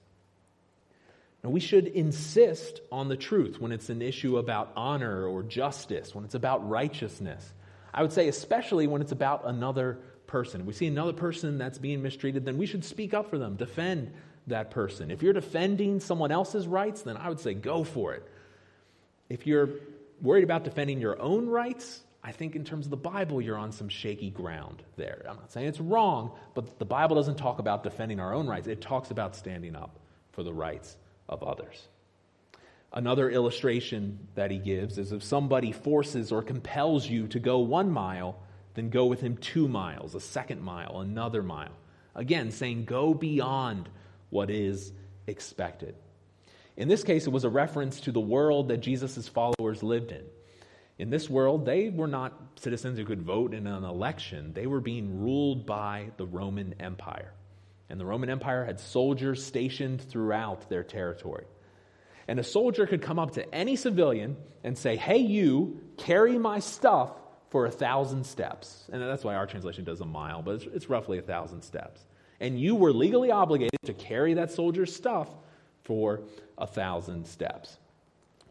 [1.42, 6.14] Now, we should insist on the truth when it's an issue about honor or justice,
[6.14, 7.52] when it's about righteousness.
[7.92, 10.62] I would say, especially when it's about another person.
[10.62, 13.56] If we see another person that's being mistreated, then we should speak up for them,
[13.56, 14.12] defend
[14.46, 15.10] that person.
[15.10, 18.26] If you're defending someone else's rights, then I would say go for it.
[19.28, 19.68] If you're
[20.20, 23.70] worried about defending your own rights, I think in terms of the Bible, you're on
[23.72, 25.24] some shaky ground there.
[25.28, 28.66] I'm not saying it's wrong, but the Bible doesn't talk about defending our own rights,
[28.66, 29.98] it talks about standing up
[30.32, 30.96] for the rights
[31.28, 31.88] of others.
[32.92, 37.90] Another illustration that he gives is if somebody forces or compels you to go one
[37.90, 38.38] mile,
[38.74, 41.76] then go with him two miles, a second mile, another mile.
[42.14, 43.88] Again, saying go beyond
[44.30, 44.92] what is
[45.26, 45.96] expected.
[46.76, 50.24] In this case, it was a reference to the world that Jesus' followers lived in.
[50.98, 54.80] In this world, they were not citizens who could vote in an election, they were
[54.80, 57.32] being ruled by the Roman Empire.
[57.88, 61.46] And the Roman Empire had soldiers stationed throughout their territory.
[62.26, 66.60] And a soldier could come up to any civilian and say, Hey, you, carry my
[66.60, 67.10] stuff
[67.50, 68.88] for a thousand steps.
[68.90, 72.00] And that's why our translation does a mile, but it's, it's roughly a thousand steps.
[72.40, 75.28] And you were legally obligated to carry that soldier's stuff
[75.84, 76.20] for
[76.58, 77.78] a thousand steps.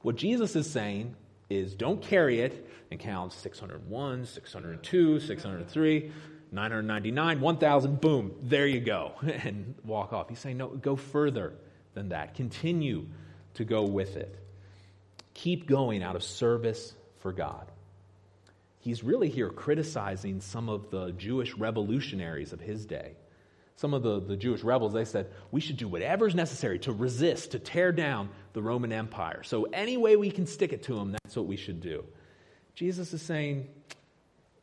[0.01, 1.15] What Jesus is saying
[1.49, 6.11] is don't carry it and count 601, 602, 603.
[6.53, 10.29] 999, 1,000, boom, there you go, and walk off.
[10.29, 11.55] He's saying, no, go further
[11.95, 12.35] than that.
[12.35, 13.07] Continue
[13.55, 14.37] to go with it.
[15.33, 17.71] Keep going out of service for God.
[18.79, 23.13] He's really here criticizing some of the Jewish revolutionaries of his day.
[23.83, 26.93] Some of the, the Jewish rebels, they said, we should do whatever is necessary to
[26.93, 29.43] resist, to tear down the Roman Empire.
[29.43, 32.05] So, any way we can stick it to them, that's what we should do.
[32.75, 33.67] Jesus is saying,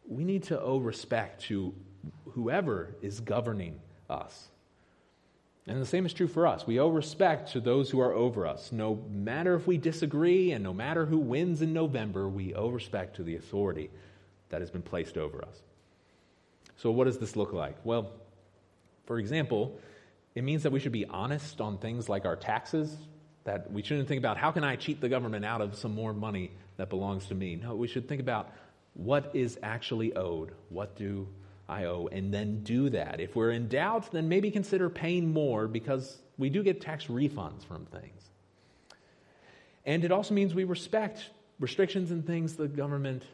[0.08, 1.74] we need to owe respect to
[2.30, 4.48] whoever is governing us.
[5.66, 6.66] And the same is true for us.
[6.66, 8.72] We owe respect to those who are over us.
[8.72, 13.16] No matter if we disagree and no matter who wins in November, we owe respect
[13.16, 13.90] to the authority
[14.48, 15.60] that has been placed over us.
[16.78, 17.76] So, what does this look like?
[17.84, 18.12] Well,
[19.10, 19.76] for example,
[20.36, 22.96] it means that we should be honest on things like our taxes,
[23.42, 26.14] that we shouldn't think about how can I cheat the government out of some more
[26.14, 27.56] money that belongs to me.
[27.56, 28.52] No, we should think about
[28.94, 30.52] what is actually owed.
[30.68, 31.26] What do
[31.68, 32.08] I owe?
[32.12, 33.18] And then do that.
[33.18, 37.64] If we're in doubt, then maybe consider paying more because we do get tax refunds
[37.64, 38.22] from things.
[39.84, 43.24] And it also means we respect restrictions and things the government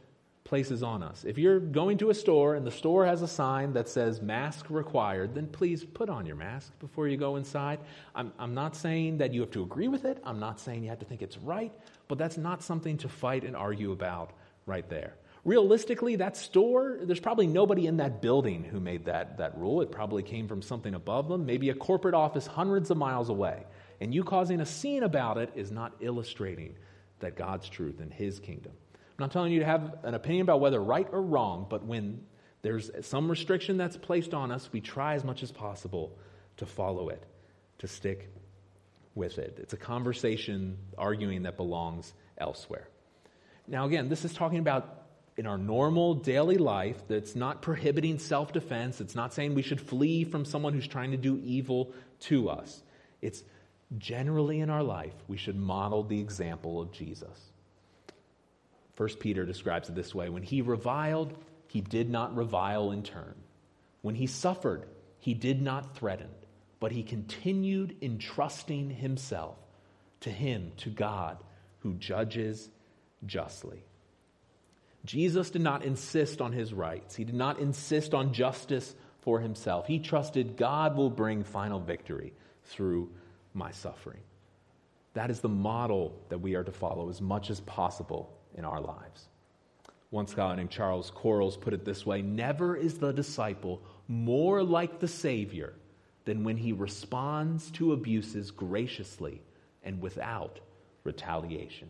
[0.46, 1.24] places on us.
[1.24, 4.70] If you're going to a store and the store has a sign that says mask
[4.70, 7.80] required, then please put on your mask before you go inside.
[8.14, 10.88] I'm, I'm not saying that you have to agree with it, I'm not saying you
[10.90, 11.72] have to think it's right,
[12.08, 14.32] but that's not something to fight and argue about
[14.66, 15.16] right there.
[15.44, 19.80] Realistically, that store, there's probably nobody in that building who made that, that rule.
[19.80, 23.64] It probably came from something above them, maybe a corporate office hundreds of miles away.
[24.00, 26.74] And you causing a scene about it is not illustrating
[27.20, 28.72] that God's truth and His kingdom.
[29.18, 32.20] I'm not telling you to have an opinion about whether right or wrong, but when
[32.60, 36.18] there's some restriction that's placed on us, we try as much as possible
[36.58, 37.22] to follow it,
[37.78, 38.30] to stick
[39.14, 39.58] with it.
[39.58, 42.88] It's a conversation arguing that belongs elsewhere.
[43.66, 45.06] Now, again, this is talking about
[45.38, 49.00] in our normal daily life that's not prohibiting self defense.
[49.00, 52.82] It's not saying we should flee from someone who's trying to do evil to us.
[53.22, 53.42] It's
[53.96, 57.52] generally in our life, we should model the example of Jesus.
[58.96, 61.36] First Peter describes it this way when he reviled,
[61.68, 63.34] he did not revile in turn.
[64.00, 64.86] When he suffered,
[65.18, 66.30] he did not threaten,
[66.80, 69.56] but he continued entrusting himself
[70.20, 71.36] to him, to God,
[71.80, 72.70] who judges
[73.26, 73.84] justly.
[75.04, 77.14] Jesus did not insist on his rights.
[77.14, 79.86] He did not insist on justice for himself.
[79.86, 82.32] He trusted God will bring final victory
[82.64, 83.10] through
[83.52, 84.20] my suffering.
[85.14, 88.80] That is the model that we are to follow as much as possible in our
[88.80, 89.28] lives.
[90.10, 95.00] One scholar named Charles Quarles put it this way Never is the disciple more like
[95.00, 95.74] the Savior
[96.24, 99.40] than when he responds to abuses graciously
[99.84, 100.60] and without
[101.04, 101.88] retaliation.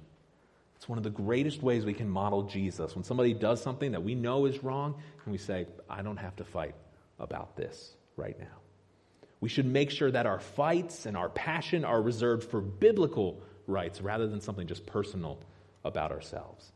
[0.76, 2.94] It's one of the greatest ways we can model Jesus.
[2.94, 4.94] When somebody does something that we know is wrong,
[5.24, 6.74] and we say, I don't have to fight
[7.18, 8.46] about this right now.
[9.40, 14.00] We should make sure that our fights and our passion are reserved for biblical rights
[14.00, 15.38] rather than something just personal
[15.86, 16.72] about ourselves.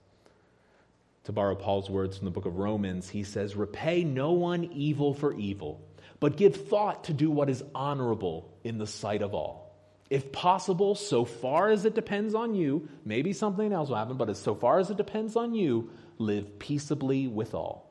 [1.25, 5.13] To borrow Paul's words from the book of Romans, he says, Repay no one evil
[5.15, 5.81] for evil,
[6.19, 9.71] but give thought to do what is honorable in the sight of all.
[10.09, 14.29] If possible, so far as it depends on you, maybe something else will happen, but
[14.29, 17.87] as so far as it depends on you, live peaceably with all.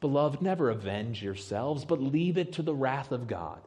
[0.00, 3.60] Beloved, never avenge yourselves, but leave it to the wrath of God.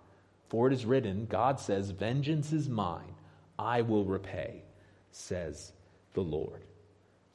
[0.48, 3.16] For it is written, God says, Vengeance is mine,
[3.60, 4.64] I will repay,
[5.12, 5.74] says
[6.14, 6.64] the Lord.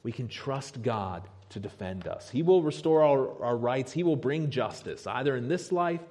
[0.03, 2.29] We can trust God to defend us.
[2.29, 6.01] He will restore our, our rights, He will bring justice, either in this life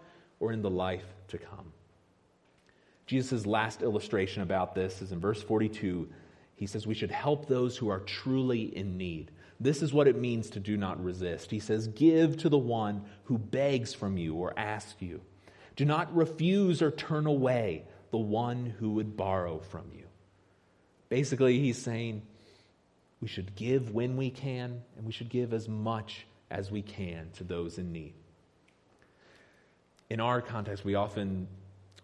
[0.41, 1.73] or in the life to come.
[3.07, 6.09] Jesus' last illustration about this is in verse 42.
[6.57, 9.31] He says we should help those who are truly in need.
[9.61, 11.51] This is what it means to do not resist.
[11.51, 15.21] He says, Give to the one who begs from you or asks you.
[15.77, 20.07] Do not refuse or turn away the one who would borrow from you.
[21.09, 22.23] Basically, he's saying,
[23.21, 27.31] we should give when we can, and we should give as much as we can
[27.35, 28.15] to those in need.
[30.11, 31.49] In our context, we often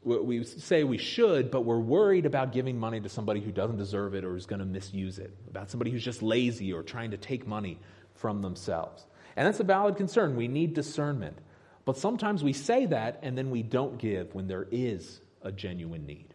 [0.04, 4.14] we say we should, but we're worried about giving money to somebody who doesn't deserve
[4.14, 7.16] it or is going to misuse it, about somebody who's just lazy or trying to
[7.16, 7.78] take money
[8.14, 9.06] from themselves.
[9.36, 10.34] And that's a valid concern.
[10.34, 11.38] We need discernment.
[11.84, 16.04] But sometimes we say that and then we don't give when there is a genuine
[16.04, 16.31] need.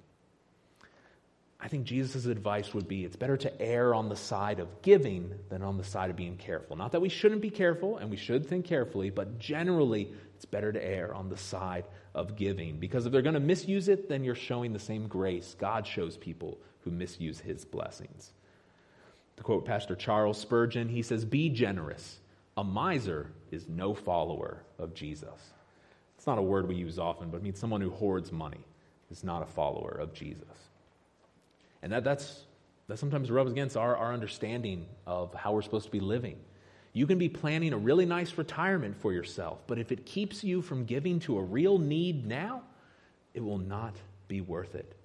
[1.59, 5.33] I think Jesus' advice would be it's better to err on the side of giving
[5.49, 6.75] than on the side of being careful.
[6.75, 10.71] Not that we shouldn't be careful and we should think carefully, but generally it's better
[10.71, 12.77] to err on the side of giving.
[12.77, 16.15] Because if they're going to misuse it, then you're showing the same grace God shows
[16.15, 18.33] people who misuse his blessings.
[19.37, 22.19] To quote Pastor Charles Spurgeon, he says, Be generous.
[22.55, 25.53] A miser is no follower of Jesus.
[26.17, 28.65] It's not a word we use often, but it means someone who hoards money
[29.11, 30.66] is not a follower of Jesus.
[31.87, 32.43] And that, that's,
[32.89, 36.35] that sometimes rubs against our, our understanding of how we're supposed to be living.
[36.91, 40.61] You can be planning a really nice retirement for yourself, but if it keeps you
[40.61, 42.63] from giving to a real need now,
[43.33, 43.95] it will not
[44.27, 44.97] be worth it.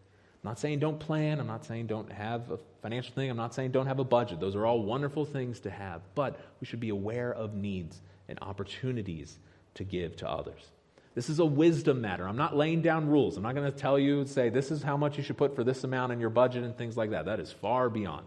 [0.43, 1.39] I'm not saying don't plan.
[1.39, 3.31] I'm not saying don't have a financial thing.
[3.31, 4.41] I'm not saying don't have a budget.
[4.41, 8.41] Those are all wonderful things to have, but we should be aware of needs and
[8.43, 9.39] opportunities
[9.75, 10.73] to give to others.
[11.15, 12.27] This is a wisdom matter.
[12.27, 13.37] I'm not laying down rules.
[13.37, 15.63] I'm not going to tell you, say, this is how much you should put for
[15.63, 17.27] this amount in your budget and things like that.
[17.27, 18.27] That is far beyond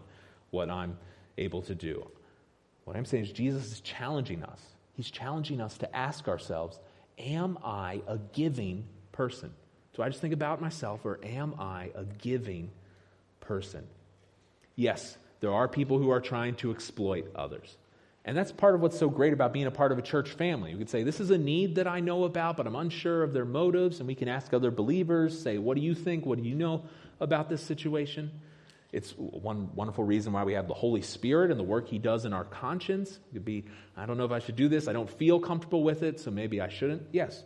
[0.50, 0.96] what I'm
[1.36, 2.08] able to do.
[2.84, 4.60] What I'm saying is, Jesus is challenging us.
[4.94, 6.78] He's challenging us to ask ourselves,
[7.18, 9.52] Am I a giving person?
[9.94, 12.70] Do I just think about myself, or am I a giving
[13.40, 13.86] person?
[14.76, 17.76] Yes, there are people who are trying to exploit others.
[18.26, 20.72] And that's part of what's so great about being a part of a church family.
[20.72, 23.32] We could say, This is a need that I know about, but I'm unsure of
[23.32, 24.00] their motives.
[24.00, 26.26] And we can ask other believers, say, What do you think?
[26.26, 26.82] What do you know
[27.20, 28.32] about this situation?
[28.92, 32.24] It's one wonderful reason why we have the Holy Spirit and the work He does
[32.24, 33.12] in our conscience.
[33.30, 33.64] It could be,
[33.96, 34.88] I don't know if I should do this.
[34.88, 37.02] I don't feel comfortable with it, so maybe I shouldn't.
[37.12, 37.44] Yes,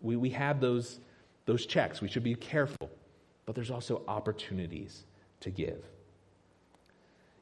[0.00, 0.98] we, we have those,
[1.44, 2.00] those checks.
[2.00, 2.90] We should be careful.
[3.44, 5.04] But there's also opportunities
[5.40, 5.84] to give.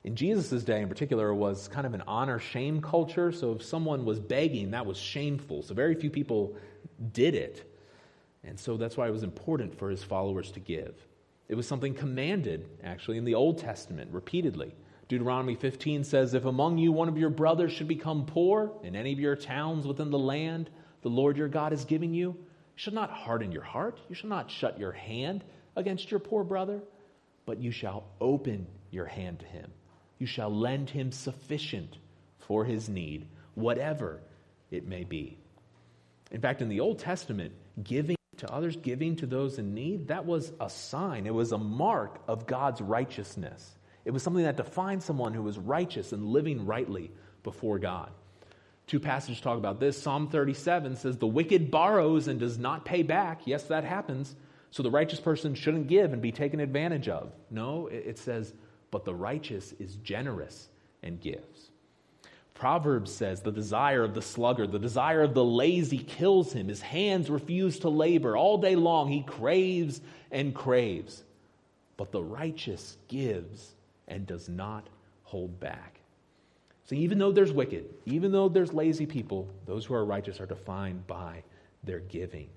[0.05, 3.30] In Jesus' day, in particular, was kind of an honor shame culture.
[3.30, 5.62] So if someone was begging, that was shameful.
[5.62, 6.57] So very few people
[7.12, 7.68] did it.
[8.42, 10.94] And so that's why it was important for his followers to give.
[11.48, 14.74] It was something commanded, actually, in the Old Testament repeatedly.
[15.07, 19.12] Deuteronomy 15 says, If among you one of your brothers should become poor in any
[19.12, 20.70] of your towns within the land
[21.03, 22.36] the Lord your God is giving you, you
[22.76, 24.00] shall not harden your heart.
[24.09, 25.44] You shall not shut your hand
[25.76, 26.80] against your poor brother,
[27.44, 29.70] but you shall open your hand to him.
[30.22, 31.98] You shall lend him sufficient
[32.38, 34.20] for his need, whatever
[34.70, 35.36] it may be.
[36.30, 37.50] In fact, in the Old Testament,
[37.82, 41.26] giving to others, giving to those in need, that was a sign.
[41.26, 43.68] It was a mark of God's righteousness.
[44.04, 47.10] It was something that defined someone who was righteous and living rightly
[47.42, 48.12] before God.
[48.86, 50.00] Two passages talk about this.
[50.00, 53.40] Psalm 37 says, The wicked borrows and does not pay back.
[53.44, 54.36] Yes, that happens.
[54.70, 57.32] So the righteous person shouldn't give and be taken advantage of.
[57.50, 58.54] No, it says,
[58.93, 60.68] But the righteous is generous
[61.03, 61.70] and gives.
[62.55, 66.68] Proverbs says the desire of the sluggard, the desire of the lazy kills him.
[66.68, 68.36] His hands refuse to labor.
[68.36, 71.24] All day long he craves and craves.
[71.97, 73.72] But the righteous gives
[74.07, 74.86] and does not
[75.24, 75.99] hold back.
[76.84, 80.47] So even though there's wicked, even though there's lazy people, those who are righteous are
[80.47, 81.43] defined by
[81.82, 82.49] their giving.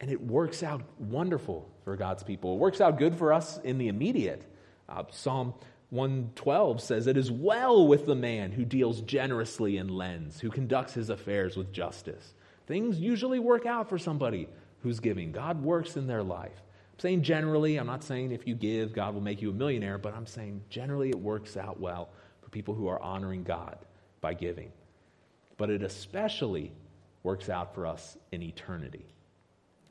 [0.00, 2.54] And it works out wonderful for God's people.
[2.54, 4.42] It works out good for us in the immediate.
[4.88, 5.54] Uh, Psalm
[5.90, 10.94] 112 says, It is well with the man who deals generously and lends, who conducts
[10.94, 12.34] his affairs with justice.
[12.66, 14.48] Things usually work out for somebody
[14.82, 15.32] who's giving.
[15.32, 16.62] God works in their life.
[16.92, 19.98] I'm saying generally, I'm not saying if you give, God will make you a millionaire,
[19.98, 22.10] but I'm saying generally it works out well
[22.42, 23.78] for people who are honoring God
[24.20, 24.70] by giving.
[25.56, 26.72] But it especially
[27.22, 29.06] works out for us in eternity.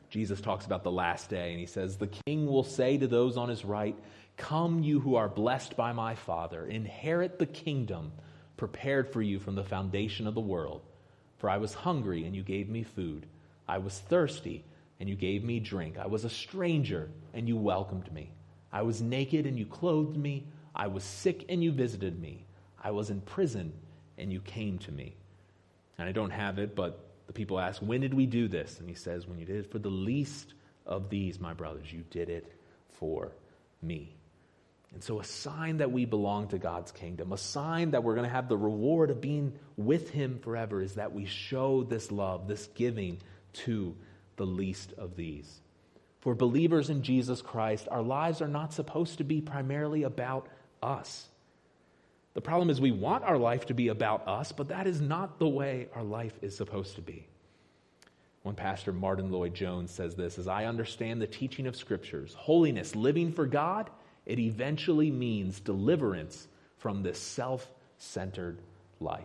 [0.10, 3.36] Jesus talks about the last day, and he says, The king will say to those
[3.36, 3.96] on his right,
[4.38, 8.12] Come, you who are blessed by my Father, inherit the kingdom
[8.56, 10.82] prepared for you from the foundation of the world.
[11.38, 13.26] For I was hungry, and you gave me food.
[13.68, 14.64] I was thirsty,
[15.00, 15.98] and you gave me drink.
[15.98, 18.32] I was a stranger, and you welcomed me.
[18.72, 20.48] I was naked, and you clothed me.
[20.76, 22.46] I was sick, and you visited me.
[22.84, 23.74] I was in prison,
[24.18, 25.16] and you came to me.
[25.98, 28.80] And I don't have it, but the people ask, When did we do this?
[28.80, 30.54] And he says, When you did it for the least
[30.86, 32.52] of these, my brothers, you did it
[33.00, 33.32] for
[33.82, 34.17] me.
[34.94, 38.28] And so, a sign that we belong to God's kingdom, a sign that we're going
[38.28, 42.48] to have the reward of being with Him forever, is that we show this love,
[42.48, 43.20] this giving
[43.54, 43.96] to
[44.38, 45.62] the least of these.
[46.22, 50.48] For believers in Jesus Christ, our lives are not supposed to be primarily about
[50.82, 51.28] us.
[52.34, 55.40] The problem is, we want our life to be about us, but that is not
[55.40, 57.28] the way our life is supposed to be.
[58.44, 63.32] One pastor, Martyn Lloyd-Jones, says this As I understand the teaching of scriptures, holiness, living
[63.32, 63.90] for God,
[64.28, 66.48] it eventually means deliverance
[66.78, 67.66] from this self
[67.98, 68.60] centered
[69.00, 69.24] life.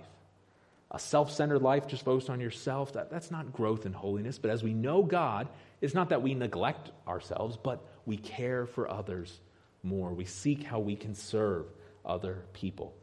[0.93, 4.39] A self centered life just focused on yourself, that, that's not growth in holiness.
[4.39, 5.49] But as we know God,
[5.81, 9.41] it's not that we neglect ourselves, but we care for others
[9.83, 10.15] more.
[10.15, 11.67] We seek how we can serve
[12.07, 12.95] other people.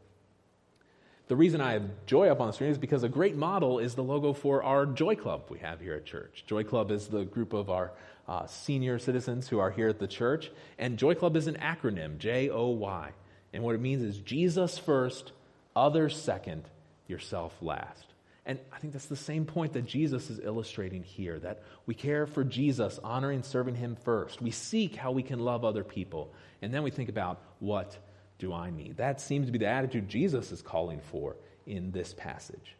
[1.28, 3.94] The reason I have Joy up on the screen is because a great model is
[3.94, 6.44] the logo for our Joy Club we have here at church.
[6.46, 7.92] Joy Club is the group of our
[8.30, 10.52] uh, senior citizens who are here at the church.
[10.78, 13.10] And Joy Club is an acronym, J O Y.
[13.52, 15.32] And what it means is Jesus first,
[15.74, 16.62] others second,
[17.08, 18.06] yourself last.
[18.46, 22.26] And I think that's the same point that Jesus is illustrating here that we care
[22.28, 24.40] for Jesus, honoring serving him first.
[24.40, 26.32] We seek how we can love other people.
[26.62, 27.98] And then we think about what
[28.38, 28.96] do I need?
[28.98, 32.76] That seems to be the attitude Jesus is calling for in this passage.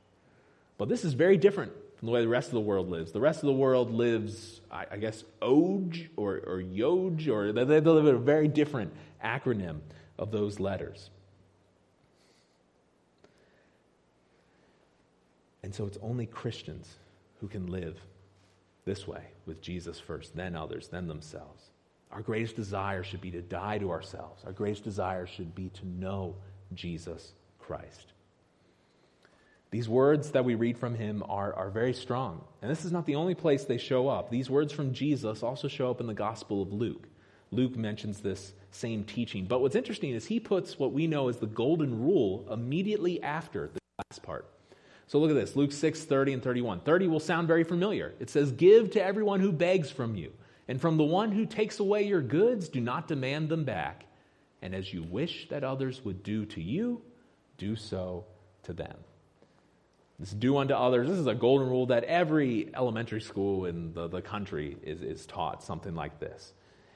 [0.78, 3.12] But this is very different from the way the rest of the world lives.
[3.12, 7.64] The rest of the world lives, I, I guess, OJ or, or YOJ, or they,
[7.64, 9.80] they live a very different acronym
[10.18, 11.10] of those letters.
[15.62, 16.88] And so it's only Christians
[17.42, 17.98] who can live
[18.86, 21.64] this way with Jesus first, then others, then themselves.
[22.12, 24.42] Our greatest desire should be to die to ourselves.
[24.46, 26.36] Our greatest desire should be to know
[26.72, 28.14] Jesus Christ.
[29.70, 32.44] These words that we read from him are, are very strong.
[32.60, 34.28] And this is not the only place they show up.
[34.28, 37.06] These words from Jesus also show up in the Gospel of Luke.
[37.52, 39.44] Luke mentions this same teaching.
[39.44, 43.68] But what's interesting is he puts what we know as the golden rule immediately after
[43.68, 44.48] the last part.
[45.06, 46.80] So look at this Luke 6, 30 and 31.
[46.80, 48.14] 30 will sound very familiar.
[48.20, 50.32] It says, Give to everyone who begs from you,
[50.68, 54.06] and from the one who takes away your goods, do not demand them back.
[54.62, 57.02] And as you wish that others would do to you,
[57.56, 58.24] do so
[58.64, 58.96] to them.
[60.20, 64.06] This do unto others, this is a golden rule that every elementary school in the,
[64.06, 66.52] the country is, is taught, something like this.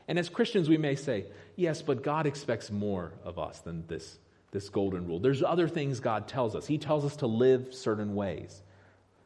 [0.06, 1.24] And as Christians, we may say,
[1.56, 4.18] yes, but God expects more of us than this,
[4.50, 5.20] this golden rule.
[5.20, 6.66] There's other things God tells us.
[6.66, 8.60] He tells us to live certain ways.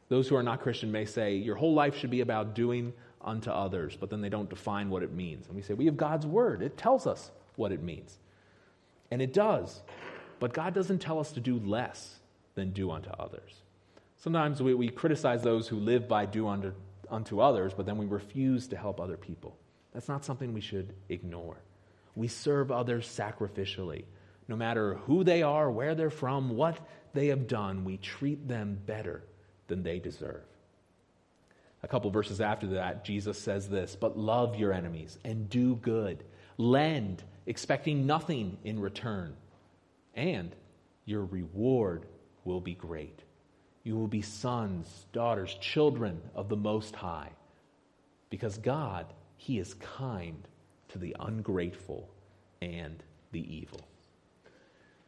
[0.07, 3.51] Those who are not Christian may say, your whole life should be about doing unto
[3.51, 5.47] others, but then they don't define what it means.
[5.47, 8.17] And we say, we have God's word, it tells us what it means.
[9.11, 9.81] And it does.
[10.39, 12.15] But God doesn't tell us to do less
[12.55, 13.51] than do unto others.
[14.19, 16.73] Sometimes we, we criticize those who live by do unto,
[17.09, 19.57] unto others, but then we refuse to help other people.
[19.93, 21.57] That's not something we should ignore.
[22.15, 24.03] We serve others sacrificially.
[24.49, 26.79] No matter who they are, where they're from, what
[27.13, 29.23] they have done, we treat them better
[29.67, 30.43] than they deserve.
[31.81, 36.25] A couple verses after that, Jesus says this But love your enemies and do good,
[36.57, 39.33] lend, expecting nothing in return,
[40.13, 40.53] and
[41.05, 42.05] your reward
[42.43, 43.23] will be great.
[43.83, 47.29] You will be sons, daughters, children of the Most High,
[48.29, 49.05] because God,
[49.37, 50.47] He is kind
[50.89, 52.09] to the ungrateful
[52.61, 53.01] and
[53.31, 53.81] the evil.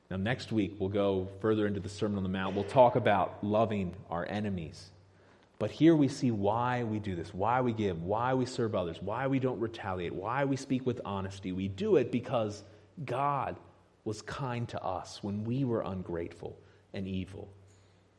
[0.10, 2.56] Now, next week, we'll go further into the Sermon on the Mount.
[2.56, 4.92] We'll talk about loving our enemies.
[5.58, 8.98] But here we see why we do this, why we give, why we serve others,
[9.00, 11.52] why we don't retaliate, why we speak with honesty.
[11.52, 12.64] We do it because
[13.06, 13.58] God
[14.04, 16.58] was kind to us when we were ungrateful
[16.94, 17.48] and evil.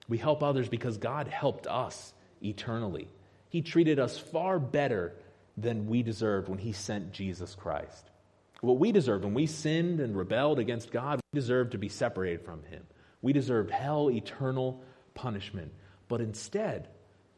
[0.09, 3.09] We help others because God helped us eternally.
[3.49, 5.15] He treated us far better
[5.57, 8.11] than we deserved when He sent Jesus Christ.
[8.61, 12.45] What we deserved when we sinned and rebelled against God, we deserved to be separated
[12.45, 12.85] from Him.
[13.21, 14.83] We deserved hell, eternal
[15.15, 15.73] punishment.
[16.09, 16.89] But instead,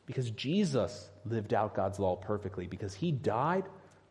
[0.07, 3.65] because Jesus lived out God's law perfectly, because He died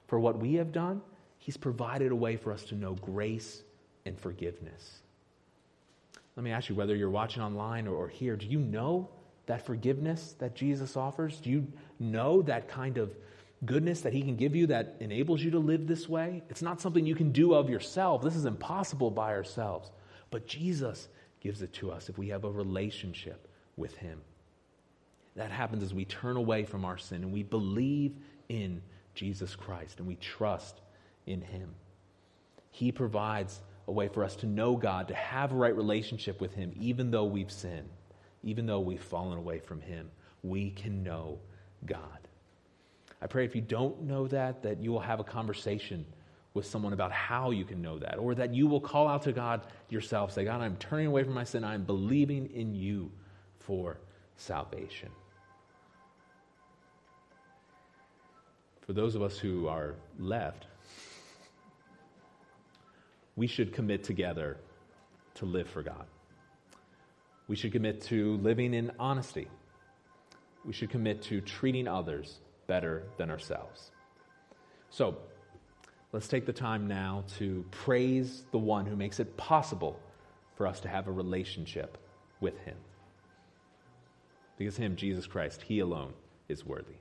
[0.08, 1.02] for what we have done,
[1.38, 3.62] He's provided a way for us to know grace
[4.06, 5.03] and forgiveness.
[6.36, 9.10] Let me ask you whether you're watching online or, here, do you know
[9.46, 11.40] that forgiveness that Jesus offers?
[11.40, 11.68] Do you
[12.00, 13.12] know that kind of
[13.66, 16.44] goodness that He can give you that enables you to live this way.
[16.50, 18.22] It's not something you can do of yourself.
[18.22, 19.92] This is impossible by ourselves.
[20.32, 21.08] But Jesus
[21.42, 24.22] gives it to us if we have a relationship with Him.
[25.36, 28.16] That happens as we turn away from our sin and we believe
[28.50, 28.82] in
[29.16, 30.82] Jesus Christ and we trust
[31.26, 31.74] in Him.
[32.72, 36.54] He provides a way for us to know God, to have a right relationship with
[36.54, 37.90] Him, even though we've sinned,
[38.44, 40.10] even though we've fallen away from Him.
[40.42, 41.40] We can know
[41.86, 42.28] God.
[43.22, 46.06] I pray if you don't know that, that you will have a conversation
[46.54, 49.32] with someone about how you can know that, or that you will call out to
[49.32, 50.32] God yourself.
[50.34, 51.64] Say, God, I'm turning away from my sin.
[51.64, 53.12] I'm believing in you
[53.60, 53.98] for
[54.36, 55.10] salvation.
[58.82, 60.68] For those of us who are left,
[63.36, 64.58] we should commit together
[65.36, 66.06] to live for God.
[67.48, 69.48] We should commit to living in honesty.
[70.66, 73.92] We should commit to treating others better than ourselves.
[74.90, 75.18] So,
[76.12, 80.00] let's take the time now to praise the one who makes it possible
[80.56, 81.98] for us to have a relationship
[82.40, 82.78] with him.
[84.58, 86.14] Because Him, Jesus Christ, He alone
[86.48, 86.96] is worthy.